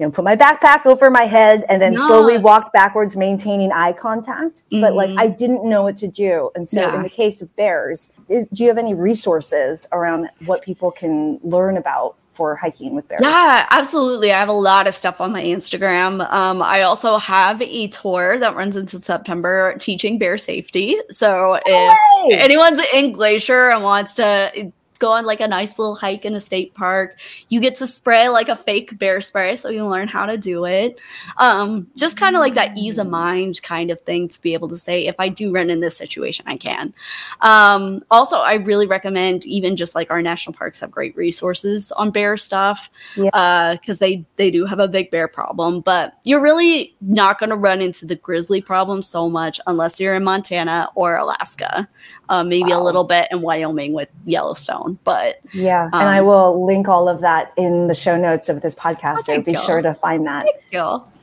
[0.00, 2.06] you know, put my backpack over my head and then no.
[2.06, 4.62] slowly walked backwards, maintaining eye contact.
[4.72, 4.80] Mm-hmm.
[4.80, 5.18] But like, mm-hmm.
[5.18, 6.50] I didn't know what to do.
[6.54, 6.96] And so, yeah.
[6.96, 11.38] in the case of bears, is, do you have any resources around what people can
[11.42, 13.20] learn about for hiking with bears?
[13.22, 14.32] Yeah, absolutely.
[14.32, 16.26] I have a lot of stuff on my Instagram.
[16.32, 20.96] Um, I also have a tour that runs into September teaching bear safety.
[21.10, 26.24] So if anyone's in Glacier and wants to go on like a nice little hike
[26.24, 27.18] in a state park.
[27.48, 30.66] You get to spray like a fake bear spray, so you learn how to do
[30.66, 31.00] it.
[31.38, 34.68] Um, just kind of like that ease of mind kind of thing to be able
[34.68, 36.94] to say, if I do run in this situation, I can.
[37.40, 42.10] Um, also, I really recommend even just like our national parks have great resources on
[42.10, 43.78] bear stuff because yeah.
[43.90, 47.56] uh, they they do have a big bear problem, but you're really not going to
[47.56, 51.88] run into the grizzly problem so much unless you're in Montana or Alaska,
[52.30, 52.80] uh, maybe wow.
[52.80, 54.98] a little bit in Wyoming with Yellowstone.
[55.04, 58.48] But yeah, um, and I um, will link all of that in the show notes
[58.48, 59.16] of this podcast.
[59.18, 59.58] Oh, so be you.
[59.58, 60.46] sure to find that.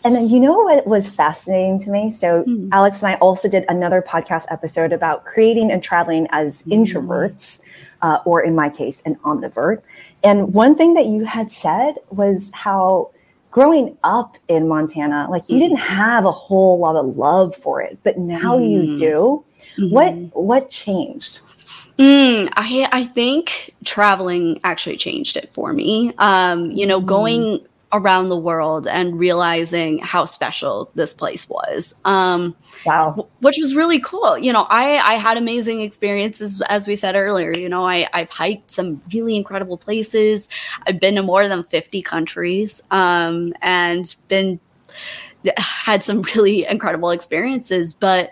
[0.04, 2.12] And then you know what was fascinating to me?
[2.12, 2.70] So mm.
[2.72, 6.74] Alex and I also did another podcast episode about creating and traveling as mm.
[6.74, 7.64] introverts.
[8.04, 9.82] Uh, or in my case, an omnivert.
[10.24, 13.10] And one thing that you had said was how
[13.58, 17.98] growing up in Montana, like you didn't have a whole lot of love for it,
[18.04, 18.70] but now mm.
[18.70, 19.44] you do.
[19.80, 19.96] Mm-hmm.
[19.96, 21.40] What what changed?
[21.98, 26.14] Mm, I I think traveling actually changed it for me.
[26.20, 27.08] Um, you know, mm.
[27.08, 31.96] going around the world and realizing how special this place was.
[32.04, 34.38] Um, wow, which was really cool.
[34.38, 37.52] You know, I I had amazing experiences as we said earlier.
[37.58, 40.50] You know, I I've hiked some really incredible places.
[40.86, 44.60] I've been to more than fifty countries, um, and been
[45.58, 47.94] had some really incredible experiences.
[47.94, 48.32] But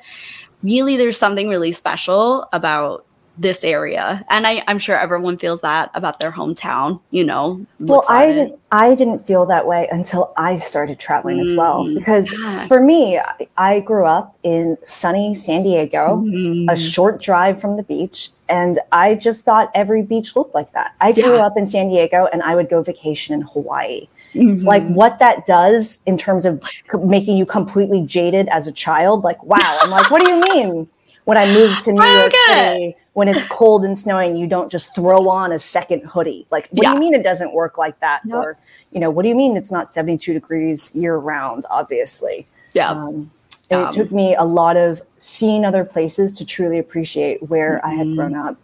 [0.63, 3.05] really, there's something really special about
[3.37, 8.03] this area and I, i'm sure everyone feels that about their hometown you know well
[8.07, 11.97] i didn't i didn't feel that way until i started traveling mm, as well mm,
[11.97, 12.67] because yeah.
[12.67, 13.19] for me
[13.57, 16.71] i grew up in sunny san diego mm.
[16.71, 20.93] a short drive from the beach and i just thought every beach looked like that
[21.01, 21.45] i grew yeah.
[21.45, 24.65] up in san diego and i would go vacation in hawaii Mm-hmm.
[24.65, 26.61] like what that does in terms of
[27.05, 30.89] making you completely jaded as a child like wow i'm like what do you mean
[31.23, 34.93] when i moved to new york city when it's cold and snowing, you don't just
[34.93, 36.45] throw on a second hoodie.
[36.51, 36.89] Like, what yeah.
[36.89, 38.19] do you mean it doesn't work like that?
[38.25, 38.35] Yep.
[38.35, 38.57] Or,
[38.91, 42.45] you know, what do you mean it's not 72 degrees year round, obviously?
[42.73, 42.89] Yeah.
[42.89, 43.31] Um,
[43.69, 47.77] and um, it took me a lot of seeing other places to truly appreciate where
[47.77, 47.87] mm-hmm.
[47.87, 48.57] I had grown up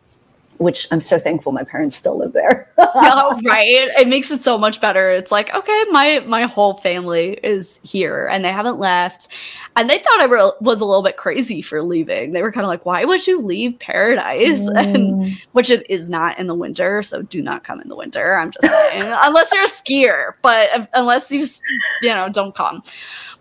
[0.62, 2.70] which I'm so thankful my parents still live there.
[2.78, 3.90] yeah, right.
[3.98, 5.10] It makes it so much better.
[5.10, 9.28] It's like, okay, my my whole family is here and they haven't left.
[9.76, 12.34] And they thought I re- was a little bit crazy for leaving.
[12.34, 14.62] They were kind of like, why would you leave paradise?
[14.72, 14.96] Mm.
[14.96, 18.38] And which it is not in the winter, so do not come in the winter.
[18.38, 21.46] I'm just saying, unless you're a skier, but unless you
[22.02, 22.84] you know, don't come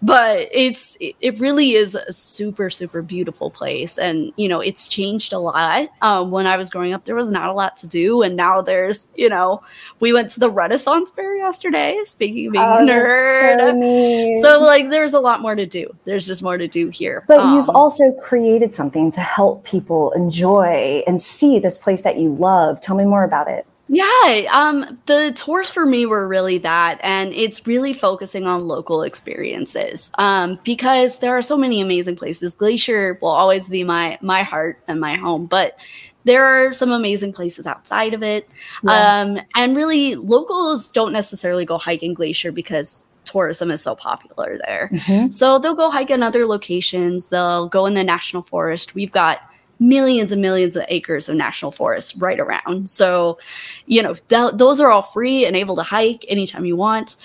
[0.02, 5.32] but it's it really is a super super beautiful place and you know it's changed
[5.32, 8.22] a lot um, when i was growing up there was not a lot to do.
[8.22, 9.64] And now there's you know
[9.98, 14.40] we went to the renaissance fair yesterday speaking of being oh, nerd.
[14.40, 15.92] so, so, like there's a lot more to do.
[16.04, 17.24] There's just more to do here.
[17.26, 22.16] But um, you've also created something to help people enjoy and see this place that
[22.16, 22.80] you love.
[22.80, 23.66] Tell me more about it.
[23.92, 29.02] Yeah, um, the tours for me were really that, and it's really focusing on local
[29.02, 30.12] experiences.
[30.16, 32.54] Um, because there are so many amazing places.
[32.54, 35.76] Glacier will always be my my heart and my home, but
[36.24, 38.48] there are some amazing places outside of it.
[38.82, 39.20] Yeah.
[39.20, 44.90] Um, and really, locals don't necessarily go hiking Glacier because tourism is so popular there.
[44.92, 45.30] Mm-hmm.
[45.30, 47.28] So they'll go hike in other locations.
[47.28, 48.94] They'll go in the national forest.
[48.94, 49.40] We've got
[49.80, 52.88] millions and millions of acres of national forest right around.
[52.88, 53.38] So,
[53.86, 57.16] you know, th- those are all free and able to hike anytime you want.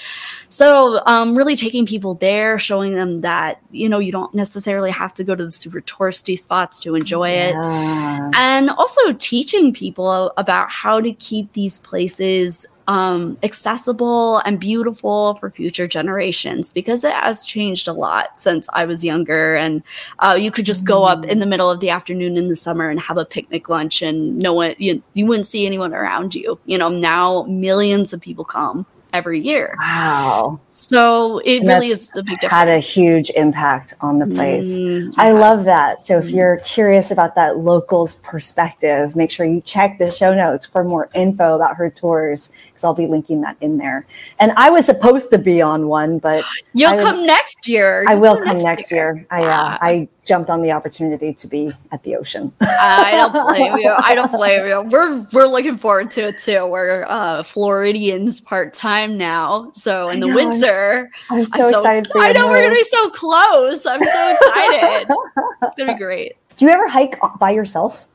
[0.48, 5.14] So, um, really taking people there, showing them that, you know, you don't necessarily have
[5.16, 8.30] to go to the super touristy spots to enjoy yeah.
[8.30, 8.36] it.
[8.36, 15.50] And also teaching people about how to keep these places um, accessible and beautiful for
[15.50, 19.56] future generations because it has changed a lot since I was younger.
[19.56, 19.84] And
[20.20, 22.90] uh, you could just go up in the middle of the afternoon in the summer
[22.90, 26.60] and have a picnic lunch, and no one you, you wouldn't see anyone around you.
[26.66, 29.76] You know, now millions of people come every year.
[29.80, 30.60] Wow.
[30.68, 32.52] So it and really is a big difference.
[32.52, 34.68] Had a huge impact on the place.
[34.68, 36.02] Mm, I love that.
[36.02, 36.36] So if mm.
[36.36, 41.10] you're curious about that local's perspective, make sure you check the show notes for more
[41.16, 44.06] info about her tours because I'll be linking that in there.
[44.40, 48.04] And I was supposed to be on one, but you'll I, come next year.
[48.04, 49.16] You'll I will come next, next year.
[49.16, 49.28] year.
[49.32, 52.52] I uh, I jumped on the opportunity to be at the ocean.
[52.60, 53.92] I don't blame you.
[53.92, 54.82] I don't blame you.
[54.90, 56.66] We're we're looking forward to it too.
[56.68, 61.72] We're uh, Floridians part time now, so in the know, winter, I'm, I'm, so, I'm
[61.72, 62.12] so excited.
[62.16, 63.86] I know we're gonna be so close.
[63.86, 65.08] I'm so excited.
[65.62, 66.36] it's gonna be great.
[66.58, 68.08] Do you ever hike by yourself?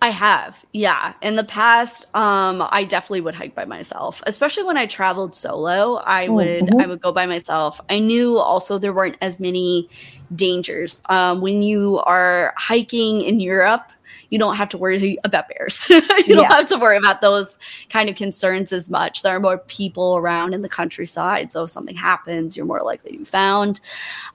[0.00, 0.64] I have.
[0.72, 1.14] Yeah.
[1.22, 5.96] In the past, um, I definitely would hike by myself, especially when I traveled solo.
[5.96, 6.80] I would mm-hmm.
[6.80, 7.80] I would go by myself.
[7.90, 9.88] I knew also there weren't as many
[10.34, 11.02] dangers.
[11.08, 13.90] Um, when you are hiking in Europe,
[14.30, 15.86] you don't have to worry about bears.
[15.90, 16.34] you yeah.
[16.34, 19.22] don't have to worry about those kind of concerns as much.
[19.22, 21.50] There are more people around in the countryside.
[21.50, 23.80] So if something happens, you're more likely to be found.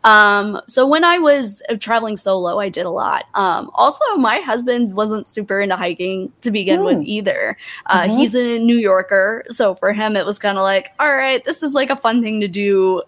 [0.04, 3.26] Um, so when I was uh, traveling solo, I did a lot.
[3.36, 6.86] Um, also, my husband wasn't super into hiking to begin mm.
[6.86, 7.04] with hmm.
[7.06, 7.58] either.
[7.88, 8.18] Uh, mm-hmm.
[8.18, 9.46] He's a New Yorker.
[9.50, 12.22] So for him, it was kind of like, all right, this is like a fun
[12.22, 13.04] thing to do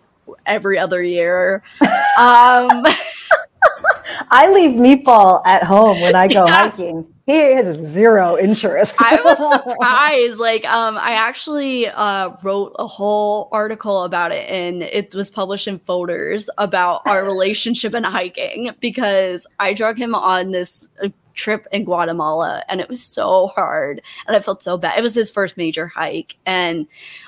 [0.45, 1.63] every other year.
[2.19, 2.84] um,
[4.29, 6.69] I leave Meatball at home when I go yeah.
[6.69, 7.07] hiking.
[7.25, 8.97] He has zero interest.
[8.99, 10.38] I was surprised.
[10.38, 15.67] Like, um, I actually uh, wrote a whole article about it, and it was published
[15.67, 21.67] in Fodor's about our relationship and hiking because I drug him on this uh, trip
[21.71, 24.97] in Guatemala and it was so hard and I felt so bad.
[24.97, 26.88] It was his first major hike and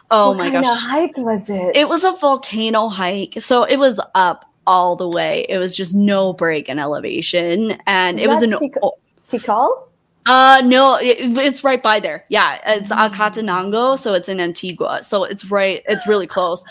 [0.09, 0.63] oh what my gosh.
[0.63, 1.75] What hike was it?
[1.75, 3.35] It was a volcano hike.
[3.39, 5.45] So it was up all the way.
[5.49, 8.51] It was just no break in elevation, and Is it was an
[9.27, 9.83] Tikal.
[10.27, 12.25] Uh no, it, it's right by there.
[12.27, 13.09] Yeah, it's mm.
[13.09, 15.01] Acatenango, so it's in Antigua.
[15.01, 16.65] So it's right, it's really close.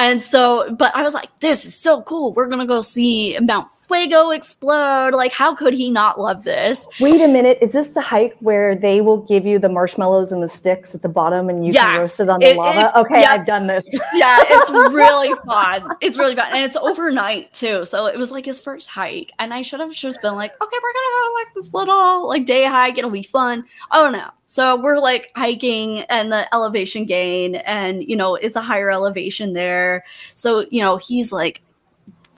[0.00, 2.32] And so, but I was like, this is so cool.
[2.32, 5.12] We're gonna go see Mount Fuego explode.
[5.12, 6.88] Like, how could he not love this?
[7.00, 7.58] Wait a minute.
[7.60, 11.02] Is this the hike where they will give you the marshmallows and the sticks at
[11.02, 11.82] the bottom and you yeah.
[11.82, 12.80] can roast it on the it, lava?
[12.80, 13.32] It, okay, yeah.
[13.32, 14.00] I've done this.
[14.14, 15.88] Yeah, it's really fun.
[16.00, 16.46] It's really fun.
[16.50, 17.84] And it's overnight too.
[17.84, 19.32] So it was like his first hike.
[19.38, 22.46] And I should have just been like, okay, we're gonna go like this little like
[22.46, 22.96] day hike.
[22.96, 23.64] It'll be fun.
[23.90, 24.30] Oh no.
[24.50, 29.52] So we're like hiking and the elevation gain, and you know, it's a higher elevation
[29.52, 30.02] there.
[30.34, 31.62] So, you know, he's like,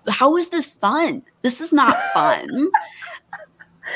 [0.07, 1.23] How is this fun?
[1.41, 2.71] This is not fun.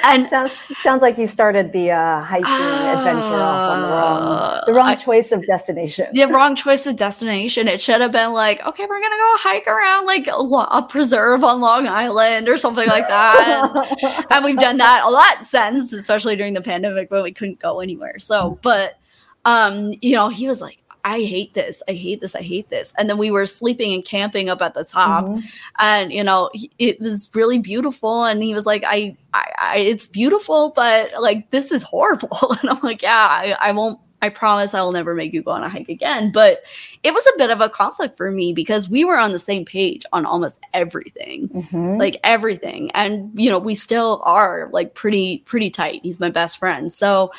[0.04, 4.62] and sounds sounds like you started the uh, hiking uh, adventure off on the wrong
[4.66, 6.08] the wrong I, choice of destination.
[6.12, 7.68] The wrong choice of destination.
[7.68, 11.44] It should have been like, okay, we're gonna go hike around like a, a preserve
[11.44, 14.26] on Long Island or something like that.
[14.30, 17.80] and we've done that a lot since, especially during the pandemic when we couldn't go
[17.80, 18.18] anywhere.
[18.18, 18.98] So, but
[19.44, 21.84] um, you know, he was like, I hate this.
[21.88, 22.34] I hate this.
[22.34, 22.92] I hate this.
[22.98, 25.38] And then we were sleeping and camping up at the top, mm-hmm.
[25.78, 28.24] and you know, it was really beautiful.
[28.24, 32.56] And he was like, I, I, I, it's beautiful, but like this is horrible.
[32.60, 34.00] And I'm like, yeah, I, I won't.
[34.22, 36.32] I promise I will never make you go on a hike again.
[36.32, 36.62] But
[37.04, 39.64] it was a bit of a conflict for me because we were on the same
[39.64, 41.98] page on almost everything, mm-hmm.
[41.98, 42.90] like everything.
[42.92, 46.00] And, you know, we still are like pretty, pretty tight.
[46.02, 46.90] He's my best friend.
[46.90, 47.30] So,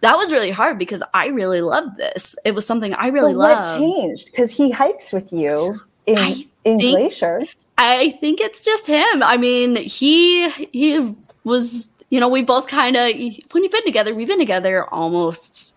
[0.00, 2.36] that was really hard because I really loved this.
[2.44, 3.70] It was something I really but loved.
[3.70, 4.26] What changed?
[4.26, 7.42] Because he hikes with you in I in think, Glacier.
[7.76, 9.22] I think it's just him.
[9.22, 11.90] I mean, he he was.
[12.10, 15.74] You know, we both kind of when we've been together, we've been together almost,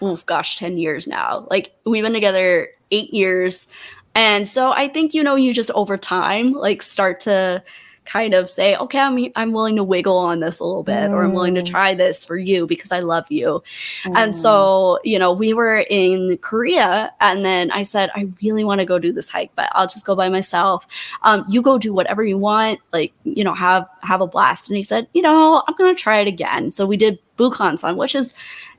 [0.00, 1.46] oh gosh, ten years now.
[1.50, 3.68] Like we've been together eight years,
[4.16, 7.62] and so I think you know, you just over time like start to
[8.08, 11.10] kind of say, okay, I'm I'm willing to wiggle on this a little bit, mm.
[11.10, 11.70] or I'm willing to mm.
[11.70, 13.62] try this for you because I love you.
[14.04, 14.16] Mm.
[14.16, 18.80] And so, you know, we were in Korea, and then I said, I really want
[18.80, 20.86] to go do this hike, but I'll just go by myself.
[21.22, 24.68] Um, you go do whatever you want, like you know, have have a blast.
[24.68, 26.70] And he said, you know, I'm gonna try it again.
[26.70, 28.32] So we did Bukhansan, which is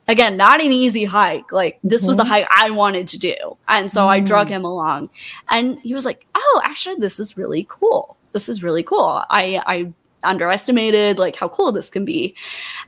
[0.07, 2.07] again not an easy hike like this mm-hmm.
[2.07, 2.31] was the mm-hmm.
[2.31, 3.35] hike i wanted to do
[3.67, 4.07] and so mm.
[4.07, 5.07] i drug him along
[5.49, 9.23] and he was like oh actually this is really cool this is really cool.
[9.29, 12.35] I I underestimated like how cool this can be.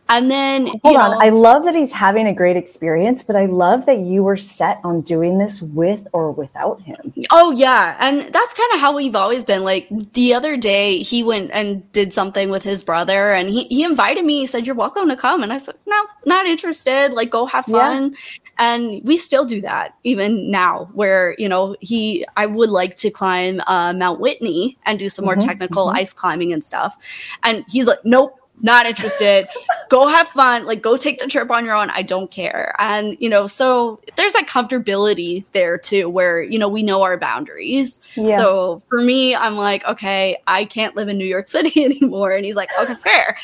[0.10, 3.45] And then hold on, know, I love that he's having a great experience, but I
[3.45, 7.13] love that you were set on doing this with or without him.
[7.32, 9.63] Oh yeah, and that's kind of how we've always been.
[9.63, 13.84] Like the other day, he went and did something with his brother, and he he
[13.84, 14.39] invited me.
[14.39, 17.13] He said, "You're welcome to come," and I said, "No, not interested.
[17.13, 18.17] Like go have fun." Yeah
[18.62, 23.10] and we still do that even now where you know he i would like to
[23.10, 25.97] climb uh, mount whitney and do some more mm-hmm, technical mm-hmm.
[25.97, 26.95] ice climbing and stuff
[27.43, 29.47] and he's like nope not interested.
[29.89, 30.65] go have fun.
[30.65, 31.89] Like, go take the trip on your own.
[31.89, 32.74] I don't care.
[32.80, 37.17] And, you know, so there's that comfortability there too, where, you know, we know our
[37.17, 38.00] boundaries.
[38.15, 38.38] Yeah.
[38.38, 42.32] So for me, I'm like, okay, I can't live in New York City anymore.
[42.32, 43.38] And he's like, okay, fair.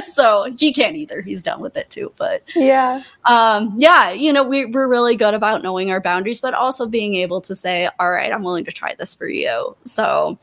[0.02, 1.22] so he can't either.
[1.22, 2.12] He's done with it too.
[2.16, 3.02] But yeah.
[3.24, 7.14] Um, yeah, you know, we, we're really good about knowing our boundaries, but also being
[7.14, 9.76] able to say, all right, I'm willing to try this for you.
[9.84, 10.38] So,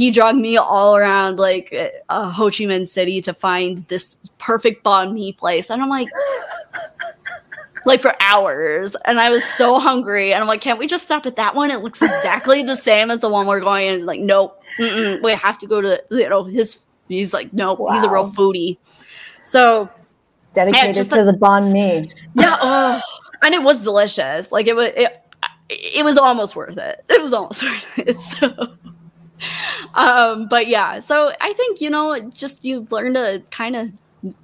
[0.00, 1.74] he dragged me all around like
[2.08, 6.08] uh, Ho Chi Minh City to find this perfect banh mi place, and I'm like,
[7.84, 11.26] like for hours, and I was so hungry, and I'm like, can't we just stop
[11.26, 11.70] at that one?
[11.70, 13.88] It looks exactly the same as the one we're going.
[13.88, 16.82] And like, nope, we have to go to you know his.
[17.08, 17.92] He's like, nope, wow.
[17.92, 18.78] he's a real foodie.
[19.42, 19.86] So
[20.54, 22.10] dedicated just, to the banh mi.
[22.36, 23.02] Yeah, oh,
[23.42, 24.50] and it was delicious.
[24.50, 24.92] Like it was.
[24.96, 25.22] It,
[25.68, 27.04] it was almost worth it.
[27.08, 27.62] It was almost
[27.96, 28.20] worth it.
[28.22, 28.76] So
[29.94, 33.92] um, but yeah, so I think, you know, just you learn to kind of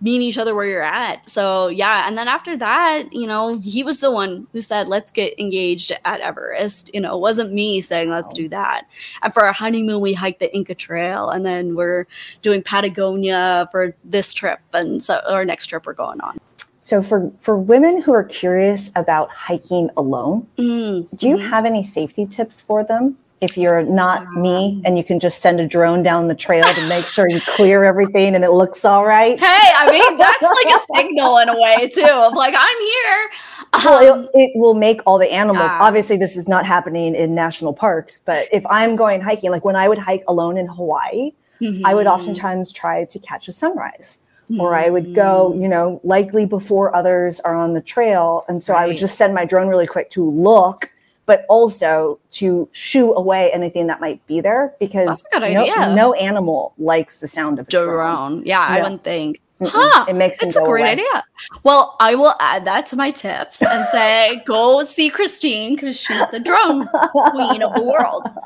[0.01, 1.29] meet each other where you're at.
[1.29, 5.13] So yeah, and then after that, you know, he was the one who said, "Let's
[5.13, 8.87] get engaged at Everest." You know, it wasn't me saying, "Let's do that."
[9.23, 12.07] And for our honeymoon, we hiked the Inca Trail, and then we're
[12.43, 16.39] doing Patagonia for this trip, and so our next trip we're going on.
[16.79, 21.15] So for for women who are curious about hiking alone, mm-hmm.
[21.17, 21.51] do you mm-hmm.
[21.51, 23.17] have any safety tips for them?
[23.41, 26.89] If you're not me and you can just send a drone down the trail to
[26.89, 29.39] make sure you clear everything and it looks all right.
[29.39, 33.31] Hey, I mean, that's like a signal in a way too of like, I'm here.
[33.85, 35.71] Well, um, it, it, will make all the animals.
[35.71, 35.83] Yeah.
[35.83, 39.77] Obviously, this is not happening in national parks, but if I'm going hiking, like when
[39.77, 41.85] I would hike alone in Hawaii, mm-hmm.
[41.85, 42.19] I would mm-hmm.
[42.19, 44.21] oftentimes try to catch a sunrise.
[44.51, 44.61] Mm-hmm.
[44.61, 45.61] Or I would go, mm.
[45.61, 48.45] you know, likely before others are on the trail.
[48.49, 48.83] And so right.
[48.83, 50.93] I would just send my drone really quick to look
[51.27, 57.21] but also to shoo away anything that might be there because no, no, animal likes
[57.21, 57.89] the sound of a drone.
[57.89, 58.43] drone.
[58.47, 59.41] Yeah, I wouldn't think.
[59.61, 59.71] Mm-mm.
[59.73, 60.05] Huh.
[60.07, 60.93] It makes it's a great away.
[60.93, 61.25] idea.
[61.63, 66.21] Well, I will add that to my tips and say go see Christine because she's
[66.31, 68.29] the drone queen of the world.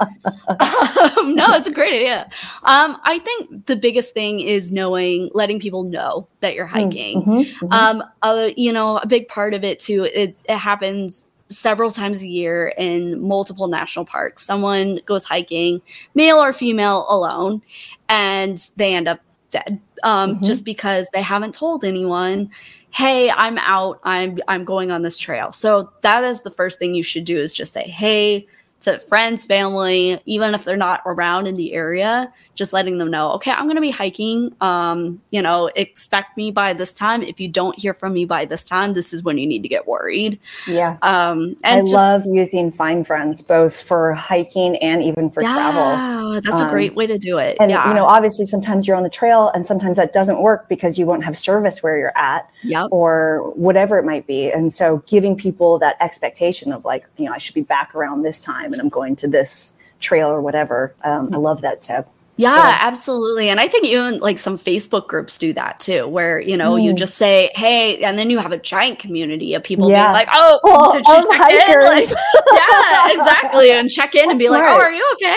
[1.20, 2.28] Um, no, it's a great idea.
[2.64, 7.22] Um, I think the biggest thing is knowing, letting people know that you're mm, hiking.
[7.22, 7.72] Mm-hmm, mm-hmm.
[7.72, 10.04] Um, uh, you know, a big part of it too.
[10.04, 14.44] It, it happens several times a year in multiple national parks.
[14.44, 15.82] Someone goes hiking,
[16.14, 17.60] male or female alone,
[18.08, 20.44] and they end up dead um, mm-hmm.
[20.44, 22.50] just because they haven't told anyone
[22.92, 26.94] hey i'm out i'm i'm going on this trail so that is the first thing
[26.94, 28.46] you should do is just say hey
[28.80, 33.32] to friends, family, even if they're not around in the area, just letting them know,
[33.32, 34.54] okay, I'm going to be hiking.
[34.60, 37.22] Um, you know, expect me by this time.
[37.22, 39.68] If you don't hear from me by this time, this is when you need to
[39.68, 40.40] get worried.
[40.66, 40.96] Yeah.
[41.02, 45.52] Um, and I just, love using Find Friends both for hiking and even for yeah,
[45.52, 46.40] travel.
[46.40, 47.58] That's um, a great way to do it.
[47.60, 47.86] And yeah.
[47.86, 51.04] you know, obviously, sometimes you're on the trail, and sometimes that doesn't work because you
[51.04, 52.88] won't have service where you're at, yep.
[52.90, 54.50] or whatever it might be.
[54.50, 58.22] And so, giving people that expectation of like, you know, I should be back around
[58.22, 60.94] this time time and I'm going to this trail or whatever.
[61.04, 62.06] Um, I love that tip.
[62.37, 63.50] Yeah, yeah, absolutely.
[63.50, 66.83] And I think even like some Facebook groups do that too, where you know mm.
[66.83, 70.06] you just say, "Hey," and then you have a giant community of people yeah.
[70.06, 72.09] being like, "Oh, well, check in?" Like,
[72.54, 74.62] yeah, exactly, and check in and be smart.
[74.62, 75.37] like, "Oh, are you okay?"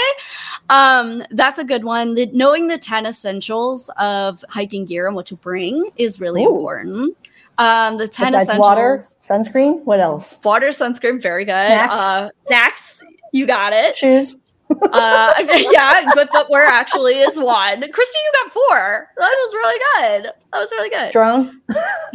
[0.69, 2.15] Um, that's a good one.
[2.15, 6.56] The, knowing the ten essentials of hiking gear and what to bring is really Ooh.
[6.56, 7.17] important.
[7.58, 9.84] Um, the ten Besides essentials: water, sunscreen.
[9.84, 10.39] What else?
[10.41, 11.22] Water, sunscreen.
[11.22, 11.52] Very good.
[11.52, 12.00] Snacks.
[12.00, 13.04] Uh, snacks.
[13.34, 13.98] You got it.
[13.98, 14.46] Shoes.
[14.69, 15.34] uh,
[15.72, 17.82] yeah, good footwear actually is one.
[17.91, 19.10] Christine, you got four.
[19.17, 20.32] That was really good.
[20.54, 21.12] That was really good.
[21.12, 21.62] Drone.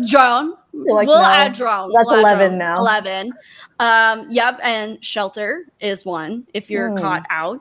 [0.08, 0.54] Drone.
[0.72, 1.28] Like, we'll no.
[1.28, 1.92] add drone.
[1.92, 2.58] That's we'll eleven drone.
[2.58, 2.76] now.
[2.78, 3.32] Eleven.
[3.80, 7.00] Um, yep, and shelter is one if you're mm.
[7.00, 7.60] caught out.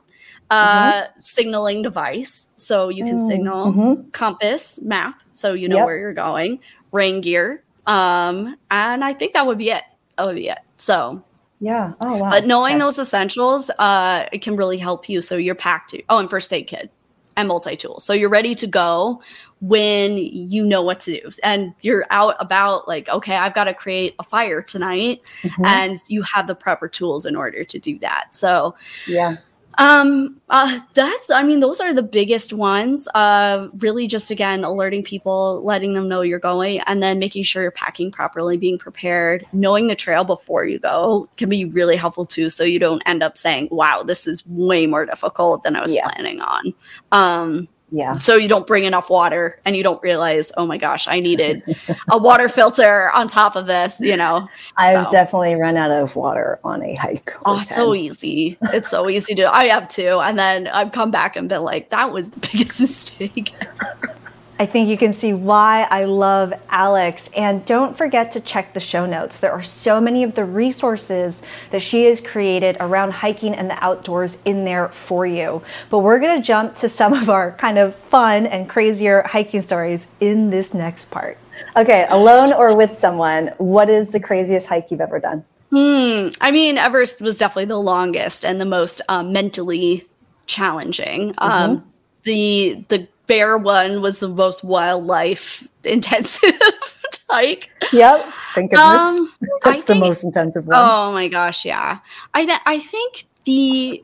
[0.50, 1.18] uh, mm-hmm.
[1.18, 2.48] signaling device.
[2.56, 4.08] So you can mm, signal mm-hmm.
[4.10, 5.86] compass, map, so you know yep.
[5.86, 6.60] where you're going,
[6.92, 7.62] rain gear.
[7.86, 9.82] Um, and I think that would be it.
[10.16, 10.58] That would be it.
[10.76, 11.22] So
[11.60, 11.92] yeah.
[12.00, 12.30] Oh wow.
[12.30, 12.80] But knowing okay.
[12.80, 15.22] those essentials, uh, it can really help you.
[15.22, 15.90] So you're packed.
[15.90, 16.90] To, oh, and first aid kit
[17.36, 18.00] and multi tool.
[18.00, 19.20] So you're ready to go
[19.60, 23.74] when you know what to do and you're out about like okay i've got to
[23.74, 25.64] create a fire tonight mm-hmm.
[25.64, 28.74] and you have the proper tools in order to do that so
[29.08, 29.36] yeah
[29.78, 33.08] um, uh, that's, I mean, those are the biggest ones.
[33.14, 37.62] Uh, really just again, alerting people, letting them know you're going, and then making sure
[37.62, 42.24] you're packing properly, being prepared, knowing the trail before you go can be really helpful
[42.24, 42.50] too.
[42.50, 45.94] So you don't end up saying, wow, this is way more difficult than I was
[45.94, 46.08] yeah.
[46.08, 46.74] planning on.
[47.12, 48.12] Um, yeah.
[48.12, 51.62] So you don't bring enough water and you don't realize, oh my gosh, I needed
[52.10, 54.48] a water filter on top of this, you know.
[54.76, 55.12] I've so.
[55.12, 57.32] definitely run out of water on a hike.
[57.46, 58.58] Oh, so easy.
[58.74, 60.18] It's so easy to I have to.
[60.18, 64.14] And then I've come back and been like, that was the biggest mistake ever.
[64.58, 67.30] I think you can see why I love Alex.
[67.36, 69.38] And don't forget to check the show notes.
[69.38, 73.84] There are so many of the resources that she has created around hiking and the
[73.84, 75.62] outdoors in there for you.
[75.90, 79.62] But we're going to jump to some of our kind of fun and crazier hiking
[79.62, 81.38] stories in this next part.
[81.76, 85.44] Okay, alone or with someone, what is the craziest hike you've ever done?
[85.70, 86.28] Hmm.
[86.40, 90.06] I mean, Everest was definitely the longest and the most um, mentally
[90.46, 91.34] challenging.
[91.34, 91.44] Mm-hmm.
[91.44, 91.92] Um,
[92.24, 96.58] the the bear one was the most wildlife intensive
[97.30, 97.70] hike.
[97.92, 98.26] Yep.
[98.56, 98.98] Thank goodness.
[98.98, 100.76] Um, That's the most intensive one.
[100.78, 101.98] Oh my gosh, yeah.
[102.34, 104.02] I th- I think the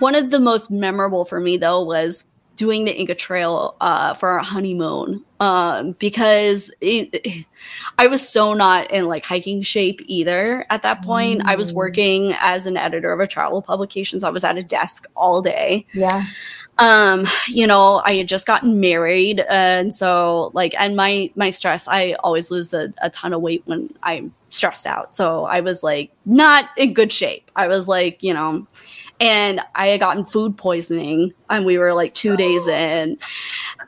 [0.00, 2.24] one of the most memorable for me though was
[2.56, 7.44] doing the Inca Trail uh, for our honeymoon um, because it,
[7.98, 11.42] I was so not in like hiking shape either at that point.
[11.42, 11.46] Mm.
[11.46, 11.76] I was mm.
[11.76, 15.42] working as an editor of a travel publication, so I was at a desk all
[15.42, 15.86] day.
[15.92, 16.24] Yeah
[16.78, 21.86] um you know i had just gotten married and so like and my my stress
[21.86, 25.82] i always lose a, a ton of weight when i'm stressed out so i was
[25.82, 28.66] like not in good shape i was like you know
[29.20, 33.16] and i had gotten food poisoning and we were like two days in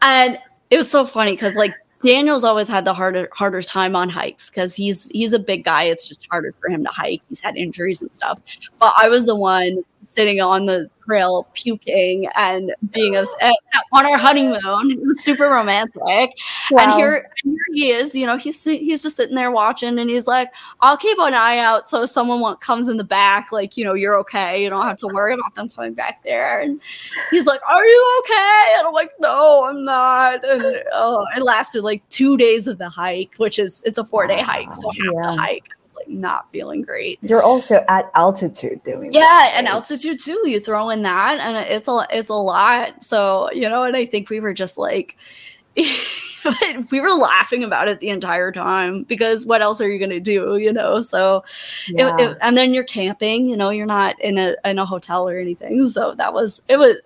[0.02, 0.38] and
[0.70, 4.50] it was so funny because like Daniel's always had the harder harder time on hikes
[4.50, 5.84] because he's he's a big guy.
[5.84, 7.22] It's just harder for him to hike.
[7.28, 8.38] He's had injuries and stuff.
[8.78, 13.26] But I was the one sitting on the trail puking and being on
[13.92, 14.90] our honeymoon.
[14.90, 16.36] It was super romantic.
[16.70, 16.78] Wow.
[16.78, 18.14] And here, here he is.
[18.14, 21.58] You know, he's he's just sitting there watching, and he's like, "I'll keep an eye
[21.58, 24.62] out so if someone comes in the back, like you know, you're okay.
[24.62, 26.80] You don't have to worry about them coming back there." And
[27.30, 31.82] he's like, "Are you okay?" And I'm like, "No, I'm not." And oh, it lasted
[31.82, 34.96] like two days of the hike, which is it's a four day hike, so half
[34.98, 35.20] yeah.
[35.22, 37.18] the hike like not feeling great.
[37.22, 40.42] You're also at altitude doing yeah, that, and altitude too.
[40.44, 43.02] You throw in that, and it's a it's a lot.
[43.02, 45.16] So you know, and I think we were just like
[46.60, 50.10] but we were laughing about it the entire time because what else are you going
[50.10, 51.00] to do you know?
[51.00, 51.44] So
[51.88, 52.14] yeah.
[52.16, 55.28] it, it, and then you're camping you know you're not in a in a hotel
[55.28, 55.86] or anything.
[55.86, 56.96] So that was it was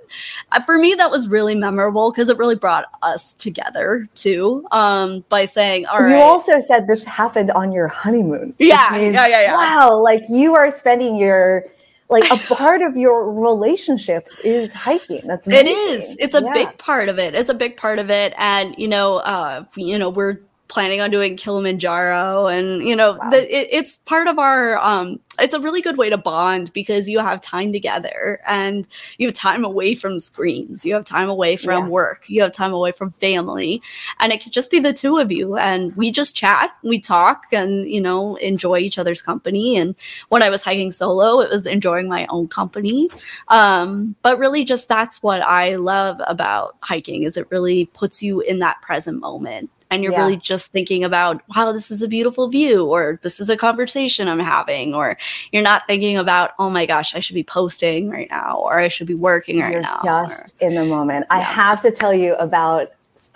[0.53, 5.25] uh, for me that was really memorable because it really brought us together too um
[5.29, 6.11] by saying all right.
[6.11, 8.91] you also said this happened on your honeymoon yeah.
[8.93, 9.55] means, yeah yeah yeah.
[9.55, 11.65] wow like you are spending your
[12.11, 15.69] like a part of your relationship is hiking that's amazing.
[15.69, 16.53] it is it's a yeah.
[16.53, 19.99] big part of it it's a big part of it and you know uh you
[19.99, 20.41] know we're
[20.71, 23.31] planning on doing Kilimanjaro, and you know, wow.
[23.31, 24.79] the, it, it's part of our.
[24.79, 29.27] Um, it's a really good way to bond because you have time together and you
[29.27, 31.89] have time away from screens, you have time away from yeah.
[31.89, 33.83] work, you have time away from family,
[34.21, 37.45] and it could just be the two of you, and we just chat, we talk,
[37.53, 39.77] and you know, enjoy each other's company.
[39.77, 39.95] And
[40.29, 43.11] when I was hiking solo, it was enjoying my own company.
[43.49, 48.41] Um, but really, just that's what I love about hiking is it really puts you
[48.41, 50.25] in that present moment and you're yeah.
[50.25, 54.29] really just thinking about wow this is a beautiful view or this is a conversation
[54.29, 55.17] i'm having or
[55.53, 58.89] you're not thinking about oh my gosh i should be posting right now or i
[58.89, 61.37] should be working right you're now just or, in the moment yeah.
[61.37, 62.87] i have to tell you about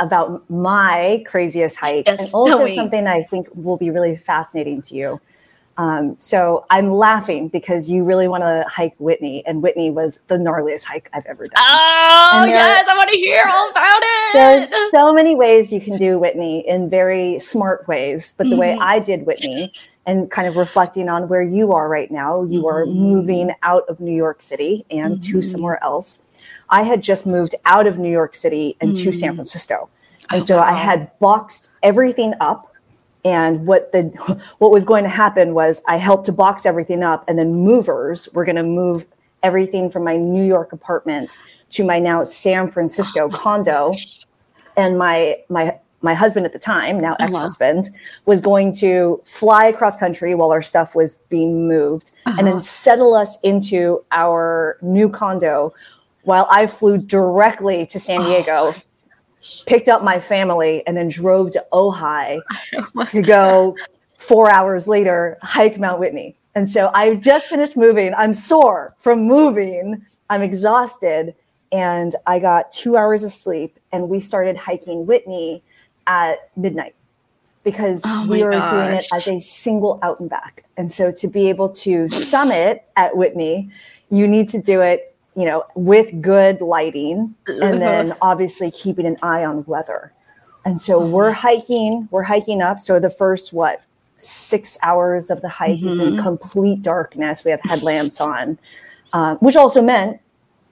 [0.01, 4.95] about my craziest hike yes, and also something i think will be really fascinating to
[4.95, 5.21] you
[5.77, 10.37] um, so I'm laughing because you really want to hike Whitney, and Whitney was the
[10.37, 11.53] gnarliest hike I've ever done.
[11.57, 14.33] Oh there, yes, I want to hear all about it.
[14.35, 18.61] There's so many ways you can do Whitney in very smart ways, but the mm-hmm.
[18.61, 19.73] way I did Whitney,
[20.07, 22.69] and kind of reflecting on where you are right now, you mm-hmm.
[22.69, 25.33] are moving out of New York City and mm-hmm.
[25.33, 26.23] to somewhere else.
[26.71, 29.37] I had just moved out of New York City and to San mm.
[29.37, 29.91] Francisco,
[30.31, 30.65] and oh, so wow.
[30.65, 32.63] I had boxed everything up
[33.25, 34.03] and what the
[34.59, 38.29] what was going to happen was I helped to box everything up, and then movers
[38.33, 39.07] were going to move
[39.43, 41.39] everything from my New York apartment
[41.71, 43.95] to my now San Francisco oh condo.
[44.77, 47.25] And my my my husband at the time, now uh-huh.
[47.25, 47.89] ex-husband,
[48.27, 52.37] was going to fly across country while our stuff was being moved uh-huh.
[52.39, 52.63] and then uh-huh.
[52.63, 55.73] settle us into our new condo
[56.25, 58.75] while I flew directly to San oh Diego, oh
[59.67, 62.41] picked up my family, and then drove to Ojai
[63.11, 63.77] to go
[64.17, 66.37] four hours later hike Mount Whitney.
[66.55, 68.15] And so I just finished moving.
[68.15, 70.05] I'm sore from moving.
[70.31, 71.35] I'm exhausted.
[71.73, 75.63] And I got two hours of sleep and we started hiking Whitney
[76.07, 76.95] at midnight
[77.65, 78.71] because oh we were gosh.
[78.71, 80.65] doing it as a single out and back.
[80.77, 83.71] And so to be able to summit at Whitney,
[84.11, 89.17] you need to do it, you know, with good lighting and then obviously keeping an
[89.23, 90.13] eye on weather.
[90.65, 92.81] And so oh we're hiking, we're hiking up.
[92.81, 93.83] So the first what
[94.19, 95.89] six hours of the hike mm-hmm.
[95.89, 96.23] is in mm-hmm.
[96.23, 97.45] complete darkness.
[97.45, 98.59] We have headlamps on,
[99.13, 100.21] uh, which also meant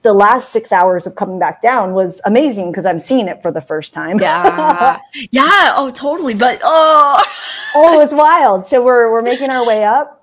[0.01, 3.51] the last six hours of coming back down was amazing because I'm seeing it for
[3.51, 4.19] the first time.
[4.19, 4.99] Yeah.
[5.31, 5.73] yeah.
[5.75, 6.33] Oh, totally.
[6.33, 7.23] But oh,
[7.75, 8.67] oh, it was wild.
[8.67, 10.22] So we're we're making our way up.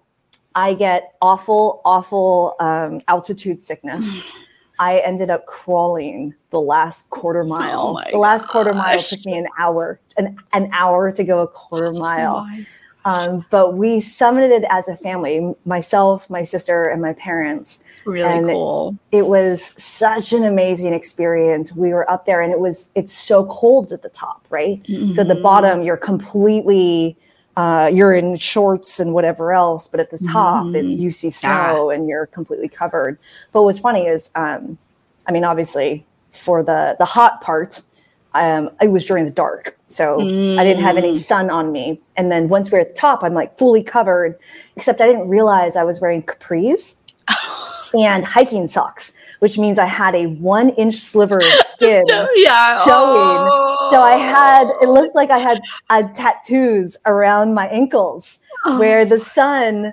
[0.54, 4.24] I get awful, awful um, altitude sickness.
[4.78, 7.98] I ended up crawling the last quarter oh mile.
[7.98, 8.52] Oh the last gosh.
[8.52, 12.48] quarter mile took me an hour, an, an hour to go a quarter mile.
[12.50, 12.64] Oh
[13.04, 17.80] um, but we summited it as a family, myself, my sister, and my parents.
[18.04, 18.98] Really and cool.
[19.10, 21.72] It, it, was such an amazing experience.
[21.74, 24.82] We were up there and it was it's so cold at the top, right?
[24.84, 25.14] Mm-hmm.
[25.14, 27.16] So the bottom, you're completely
[27.56, 30.76] uh, you're in shorts and whatever else, but at the top mm-hmm.
[30.76, 31.96] it's you see snow yeah.
[31.96, 33.18] and you're completely covered.
[33.52, 34.78] But what's funny is um,
[35.26, 37.82] I mean, obviously for the the hot part,
[38.34, 39.76] um, it was during the dark.
[39.86, 40.58] So mm.
[40.58, 41.18] I didn't have any mm.
[41.18, 42.00] sun on me.
[42.16, 44.38] And then once we are at the top, I'm like fully covered,
[44.76, 46.96] except I didn't realize I was wearing capris
[47.94, 52.04] and hiking socks, which means I had a one inch sliver of skin
[52.36, 52.82] yeah.
[52.84, 53.42] showing.
[53.90, 53.92] Oh.
[53.92, 54.18] So I oh.
[54.18, 58.78] had, it looked like I had, had tattoos around my ankles oh.
[58.78, 59.92] where the sun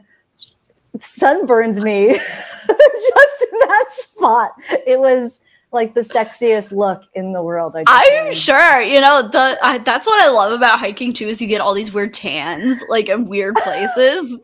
[1.00, 2.08] sunburned me
[2.68, 4.52] just in that spot.
[4.86, 5.42] It was,
[5.78, 7.76] like the sexiest look in the world.
[7.86, 8.82] I am sure.
[8.82, 11.76] You know, the I, that's what I love about hiking too is you get all
[11.76, 14.40] these weird tans like in weird places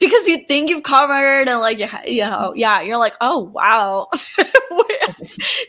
[0.00, 4.08] because you think you've covered and like you know, yeah, you're like, oh wow,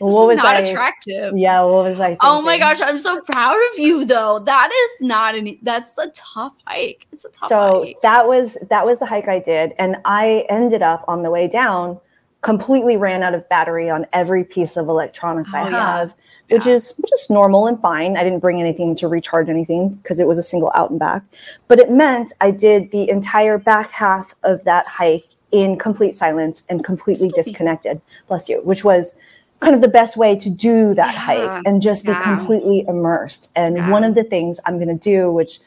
[0.00, 1.36] was not I, attractive.
[1.36, 2.08] Yeah, what was I?
[2.08, 2.18] Thinking?
[2.22, 4.38] Oh my gosh, I'm so proud of you though.
[4.38, 5.60] That is not any.
[5.62, 7.06] That's a tough hike.
[7.12, 7.50] It's a tough.
[7.50, 8.00] So hike.
[8.02, 11.46] that was that was the hike I did, and I ended up on the way
[11.46, 12.00] down
[12.42, 16.12] completely ran out of battery on every piece of electronics oh, I have,
[16.48, 16.72] which yeah.
[16.72, 18.16] is which is normal and fine.
[18.16, 21.22] I didn't bring anything to recharge anything because it was a single out and back.
[21.68, 26.62] But it meant I did the entire back half of that hike in complete silence
[26.68, 28.00] and completely disconnected.
[28.28, 29.18] Bless you, which was
[29.60, 31.20] kind of the best way to do that yeah.
[31.20, 33.50] hike and just be completely immersed.
[33.54, 35.60] And one of the things I'm going to do, which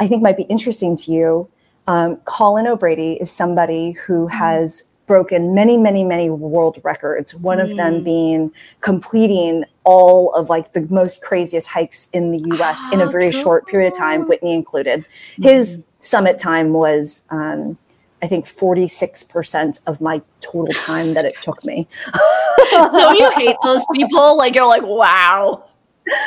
[0.00, 1.48] I think might be interesting to you,
[1.86, 4.36] um, Colin O'Brady is somebody who mm-hmm.
[4.36, 7.34] has broken many, many, many world records.
[7.34, 7.70] One mm.
[7.70, 8.04] of them mm.
[8.04, 13.06] being completing all of like the most craziest hikes in the US oh, in a
[13.10, 13.42] very cool.
[13.42, 15.04] short period of time, Whitney included.
[15.38, 15.44] Mm.
[15.44, 17.78] His summit time was, um,
[18.22, 21.86] I think, 46% of my total time that it took me.
[22.70, 24.36] Don't you hate those people?
[24.36, 25.64] Like, you're like, wow,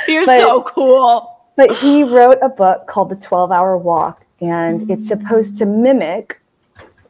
[0.07, 1.36] you're but, so cool.
[1.55, 4.89] But he wrote a book called The 12 Hour Walk, and mm.
[4.89, 6.39] it's supposed to mimic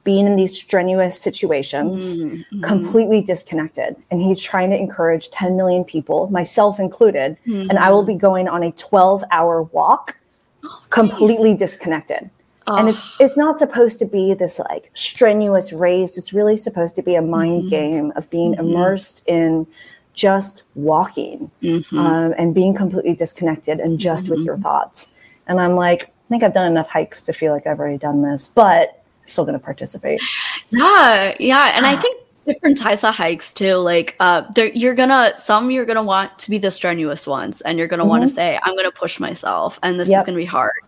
[0.04, 2.64] being in these strenuous situations mm-hmm.
[2.64, 7.70] completely disconnected and he's trying to encourage 10 million people myself included mm-hmm.
[7.70, 10.18] and i will be going on a 12 hour walk
[10.64, 12.30] oh, completely disconnected
[12.68, 12.76] oh.
[12.76, 17.02] and it's it's not supposed to be this like strenuous race it's really supposed to
[17.02, 17.70] be a mind mm-hmm.
[17.70, 18.68] game of being mm-hmm.
[18.68, 19.68] immersed in
[20.14, 21.98] just walking mm-hmm.
[21.98, 24.64] um, and being completely disconnected and just with your mm-hmm.
[24.64, 25.14] thoughts
[25.48, 28.22] and i'm like i think i've done enough hikes to feel like i've already done
[28.22, 28.99] this but
[29.32, 30.22] still going to participate.
[30.70, 33.76] Yeah, yeah, and I think different types of hikes too.
[33.76, 37.88] Like, uh, you're gonna some you're gonna want to be the strenuous ones, and you're
[37.88, 38.10] gonna mm-hmm.
[38.10, 40.20] want to say, "I'm gonna push myself," and this yep.
[40.20, 40.82] is gonna be hard.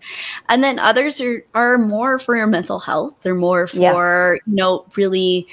[0.50, 3.20] And then others are are more for your mental health.
[3.22, 4.34] They're more for yeah.
[4.46, 5.48] you know really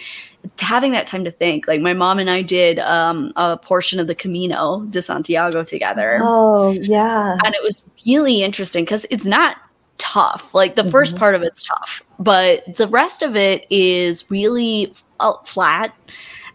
[0.61, 1.69] having that time to think.
[1.69, 6.21] Like my mom and I did um, a portion of the Camino de Santiago together.
[6.23, 9.57] Oh yeah, and it was really interesting because it's not
[9.99, 10.55] tough.
[10.55, 10.91] Like the mm-hmm.
[10.91, 15.95] first part of it's tough, but the rest of it is really uh, flat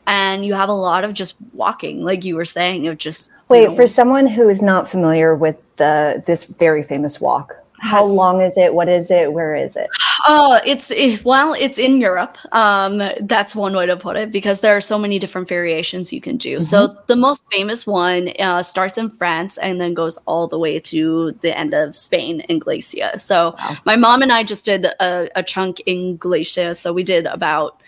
[0.05, 3.61] and you have a lot of just walking like you were saying of just wait
[3.61, 8.05] you know, for someone who is not familiar with the this very famous walk How
[8.05, 8.73] long is it?
[8.73, 9.33] What is it?
[9.33, 9.89] Where is it?
[10.25, 12.37] Oh, it's it, well, it's in Europe.
[12.53, 16.21] Um, that's one way to put it because there are so many different variations you
[16.21, 16.57] can do.
[16.57, 16.63] Mm-hmm.
[16.63, 20.79] So the most famous one uh, starts in France and then goes all the way
[20.79, 23.19] to the end of Spain in Galicia.
[23.19, 23.75] So wow.
[23.85, 26.75] my mom and I just did a, a chunk in Galicia.
[26.75, 27.81] So we did about,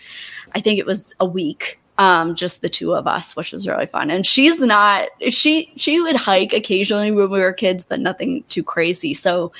[0.54, 3.86] I think it was a week um, just the two of us, which was really
[3.86, 4.10] fun.
[4.10, 8.62] And she's not she she would hike occasionally when we were kids, but nothing too
[8.62, 9.14] crazy.
[9.14, 9.52] So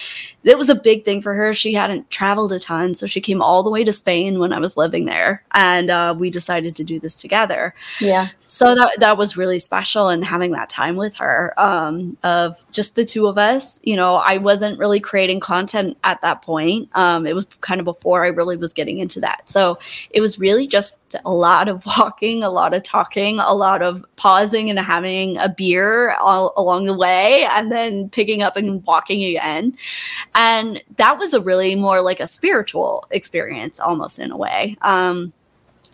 [0.46, 1.52] it was a big thing for her.
[1.52, 4.60] She hadn't traveled a ton, so she came all the way to Spain when I
[4.60, 7.74] was living there, and uh, we decided to do this together.
[8.00, 8.28] Yeah.
[8.46, 12.94] So that that was really special, and having that time with her um, of just
[12.94, 13.80] the two of us.
[13.82, 16.88] You know, I wasn't really creating content at that point.
[16.94, 19.50] Um, it was kind of before I really was getting into that.
[19.50, 19.78] So
[20.10, 24.04] it was really just a lot of walking, a lot of talking, a lot of
[24.16, 29.24] pausing and having a beer all along the way, and then picking up and walking
[29.24, 29.76] again.
[30.36, 34.76] And that was a really more like a spiritual experience, almost in a way.
[34.82, 35.32] Um,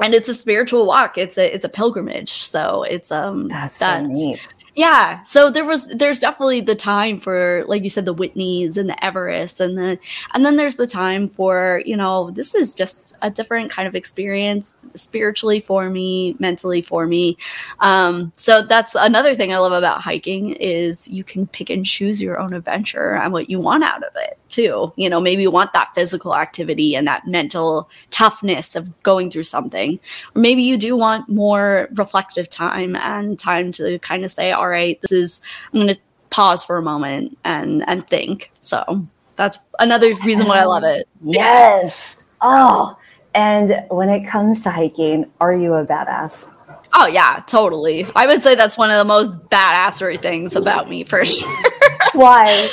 [0.00, 1.16] and it's a spiritual walk.
[1.16, 2.44] It's a it's a pilgrimage.
[2.44, 4.40] So it's um that's that, so neat
[4.74, 5.20] yeah.
[5.20, 8.96] So there was there's definitely the time for like you said the whitneys and the
[9.02, 9.98] everests and the
[10.32, 13.94] and then there's the time for you know this is just a different kind of
[13.94, 17.36] experience spiritually for me mentally for me.
[17.80, 22.22] Um so that's another thing i love about hiking is you can pick and choose
[22.22, 24.92] your own adventure and what you want out of it too.
[24.96, 29.44] You know maybe you want that physical activity and that mental toughness of going through
[29.44, 30.00] something.
[30.34, 34.68] Or maybe you do want more reflective time and time to kind of say all
[34.68, 35.40] right, this is
[35.72, 36.00] I'm going to
[36.30, 38.52] pause for a moment and and think.
[38.60, 41.08] So that's another reason why I love it.
[41.24, 42.26] Yes.
[42.42, 42.96] Oh,
[43.34, 46.48] and when it comes to hiking, are you a badass?
[46.94, 48.06] Oh yeah, totally.
[48.14, 51.48] I would say that's one of the most badassery things about me for sure.
[52.12, 52.68] why?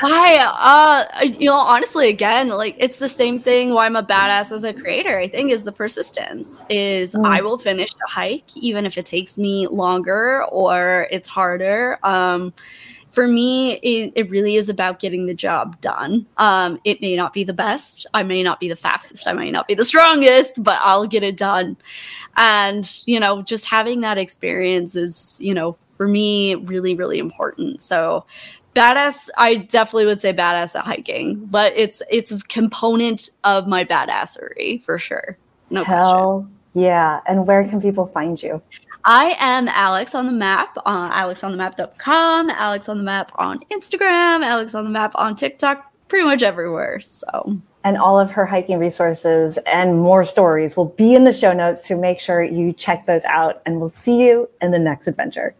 [0.00, 0.36] Why?
[0.36, 3.72] Uh, you know, honestly, again, like it's the same thing.
[3.72, 6.60] Why I'm a badass as a creator, I think, is the persistence.
[6.68, 7.26] Is mm.
[7.26, 11.98] I will finish the hike even if it takes me longer or it's harder.
[12.02, 12.52] Um,
[13.16, 16.26] for me, it, it, really is about getting the job done.
[16.36, 19.50] Um, it may not be the best, I may not be the fastest, I may
[19.50, 21.78] not be the strongest, but I'll get it done.
[22.36, 27.80] And, you know, just having that experience is, you know, for me, really, really important.
[27.80, 28.26] So,
[28.76, 33.84] badass, I definitely would say badass at hiking, but it's it's a component of my
[33.84, 35.38] badassery for sure.
[35.70, 36.56] No Hell question.
[36.84, 37.20] Yeah.
[37.26, 38.60] And where can people find you?
[39.04, 44.74] I am Alex on the map on alexonthemap.com, Alex on the map on Instagram, Alex
[44.74, 47.00] on the map on TikTok, pretty much everywhere.
[47.00, 51.52] So and all of her hiking resources and more stories will be in the show
[51.52, 51.86] notes.
[51.86, 55.54] So make sure you check those out and we'll see you in the next adventure.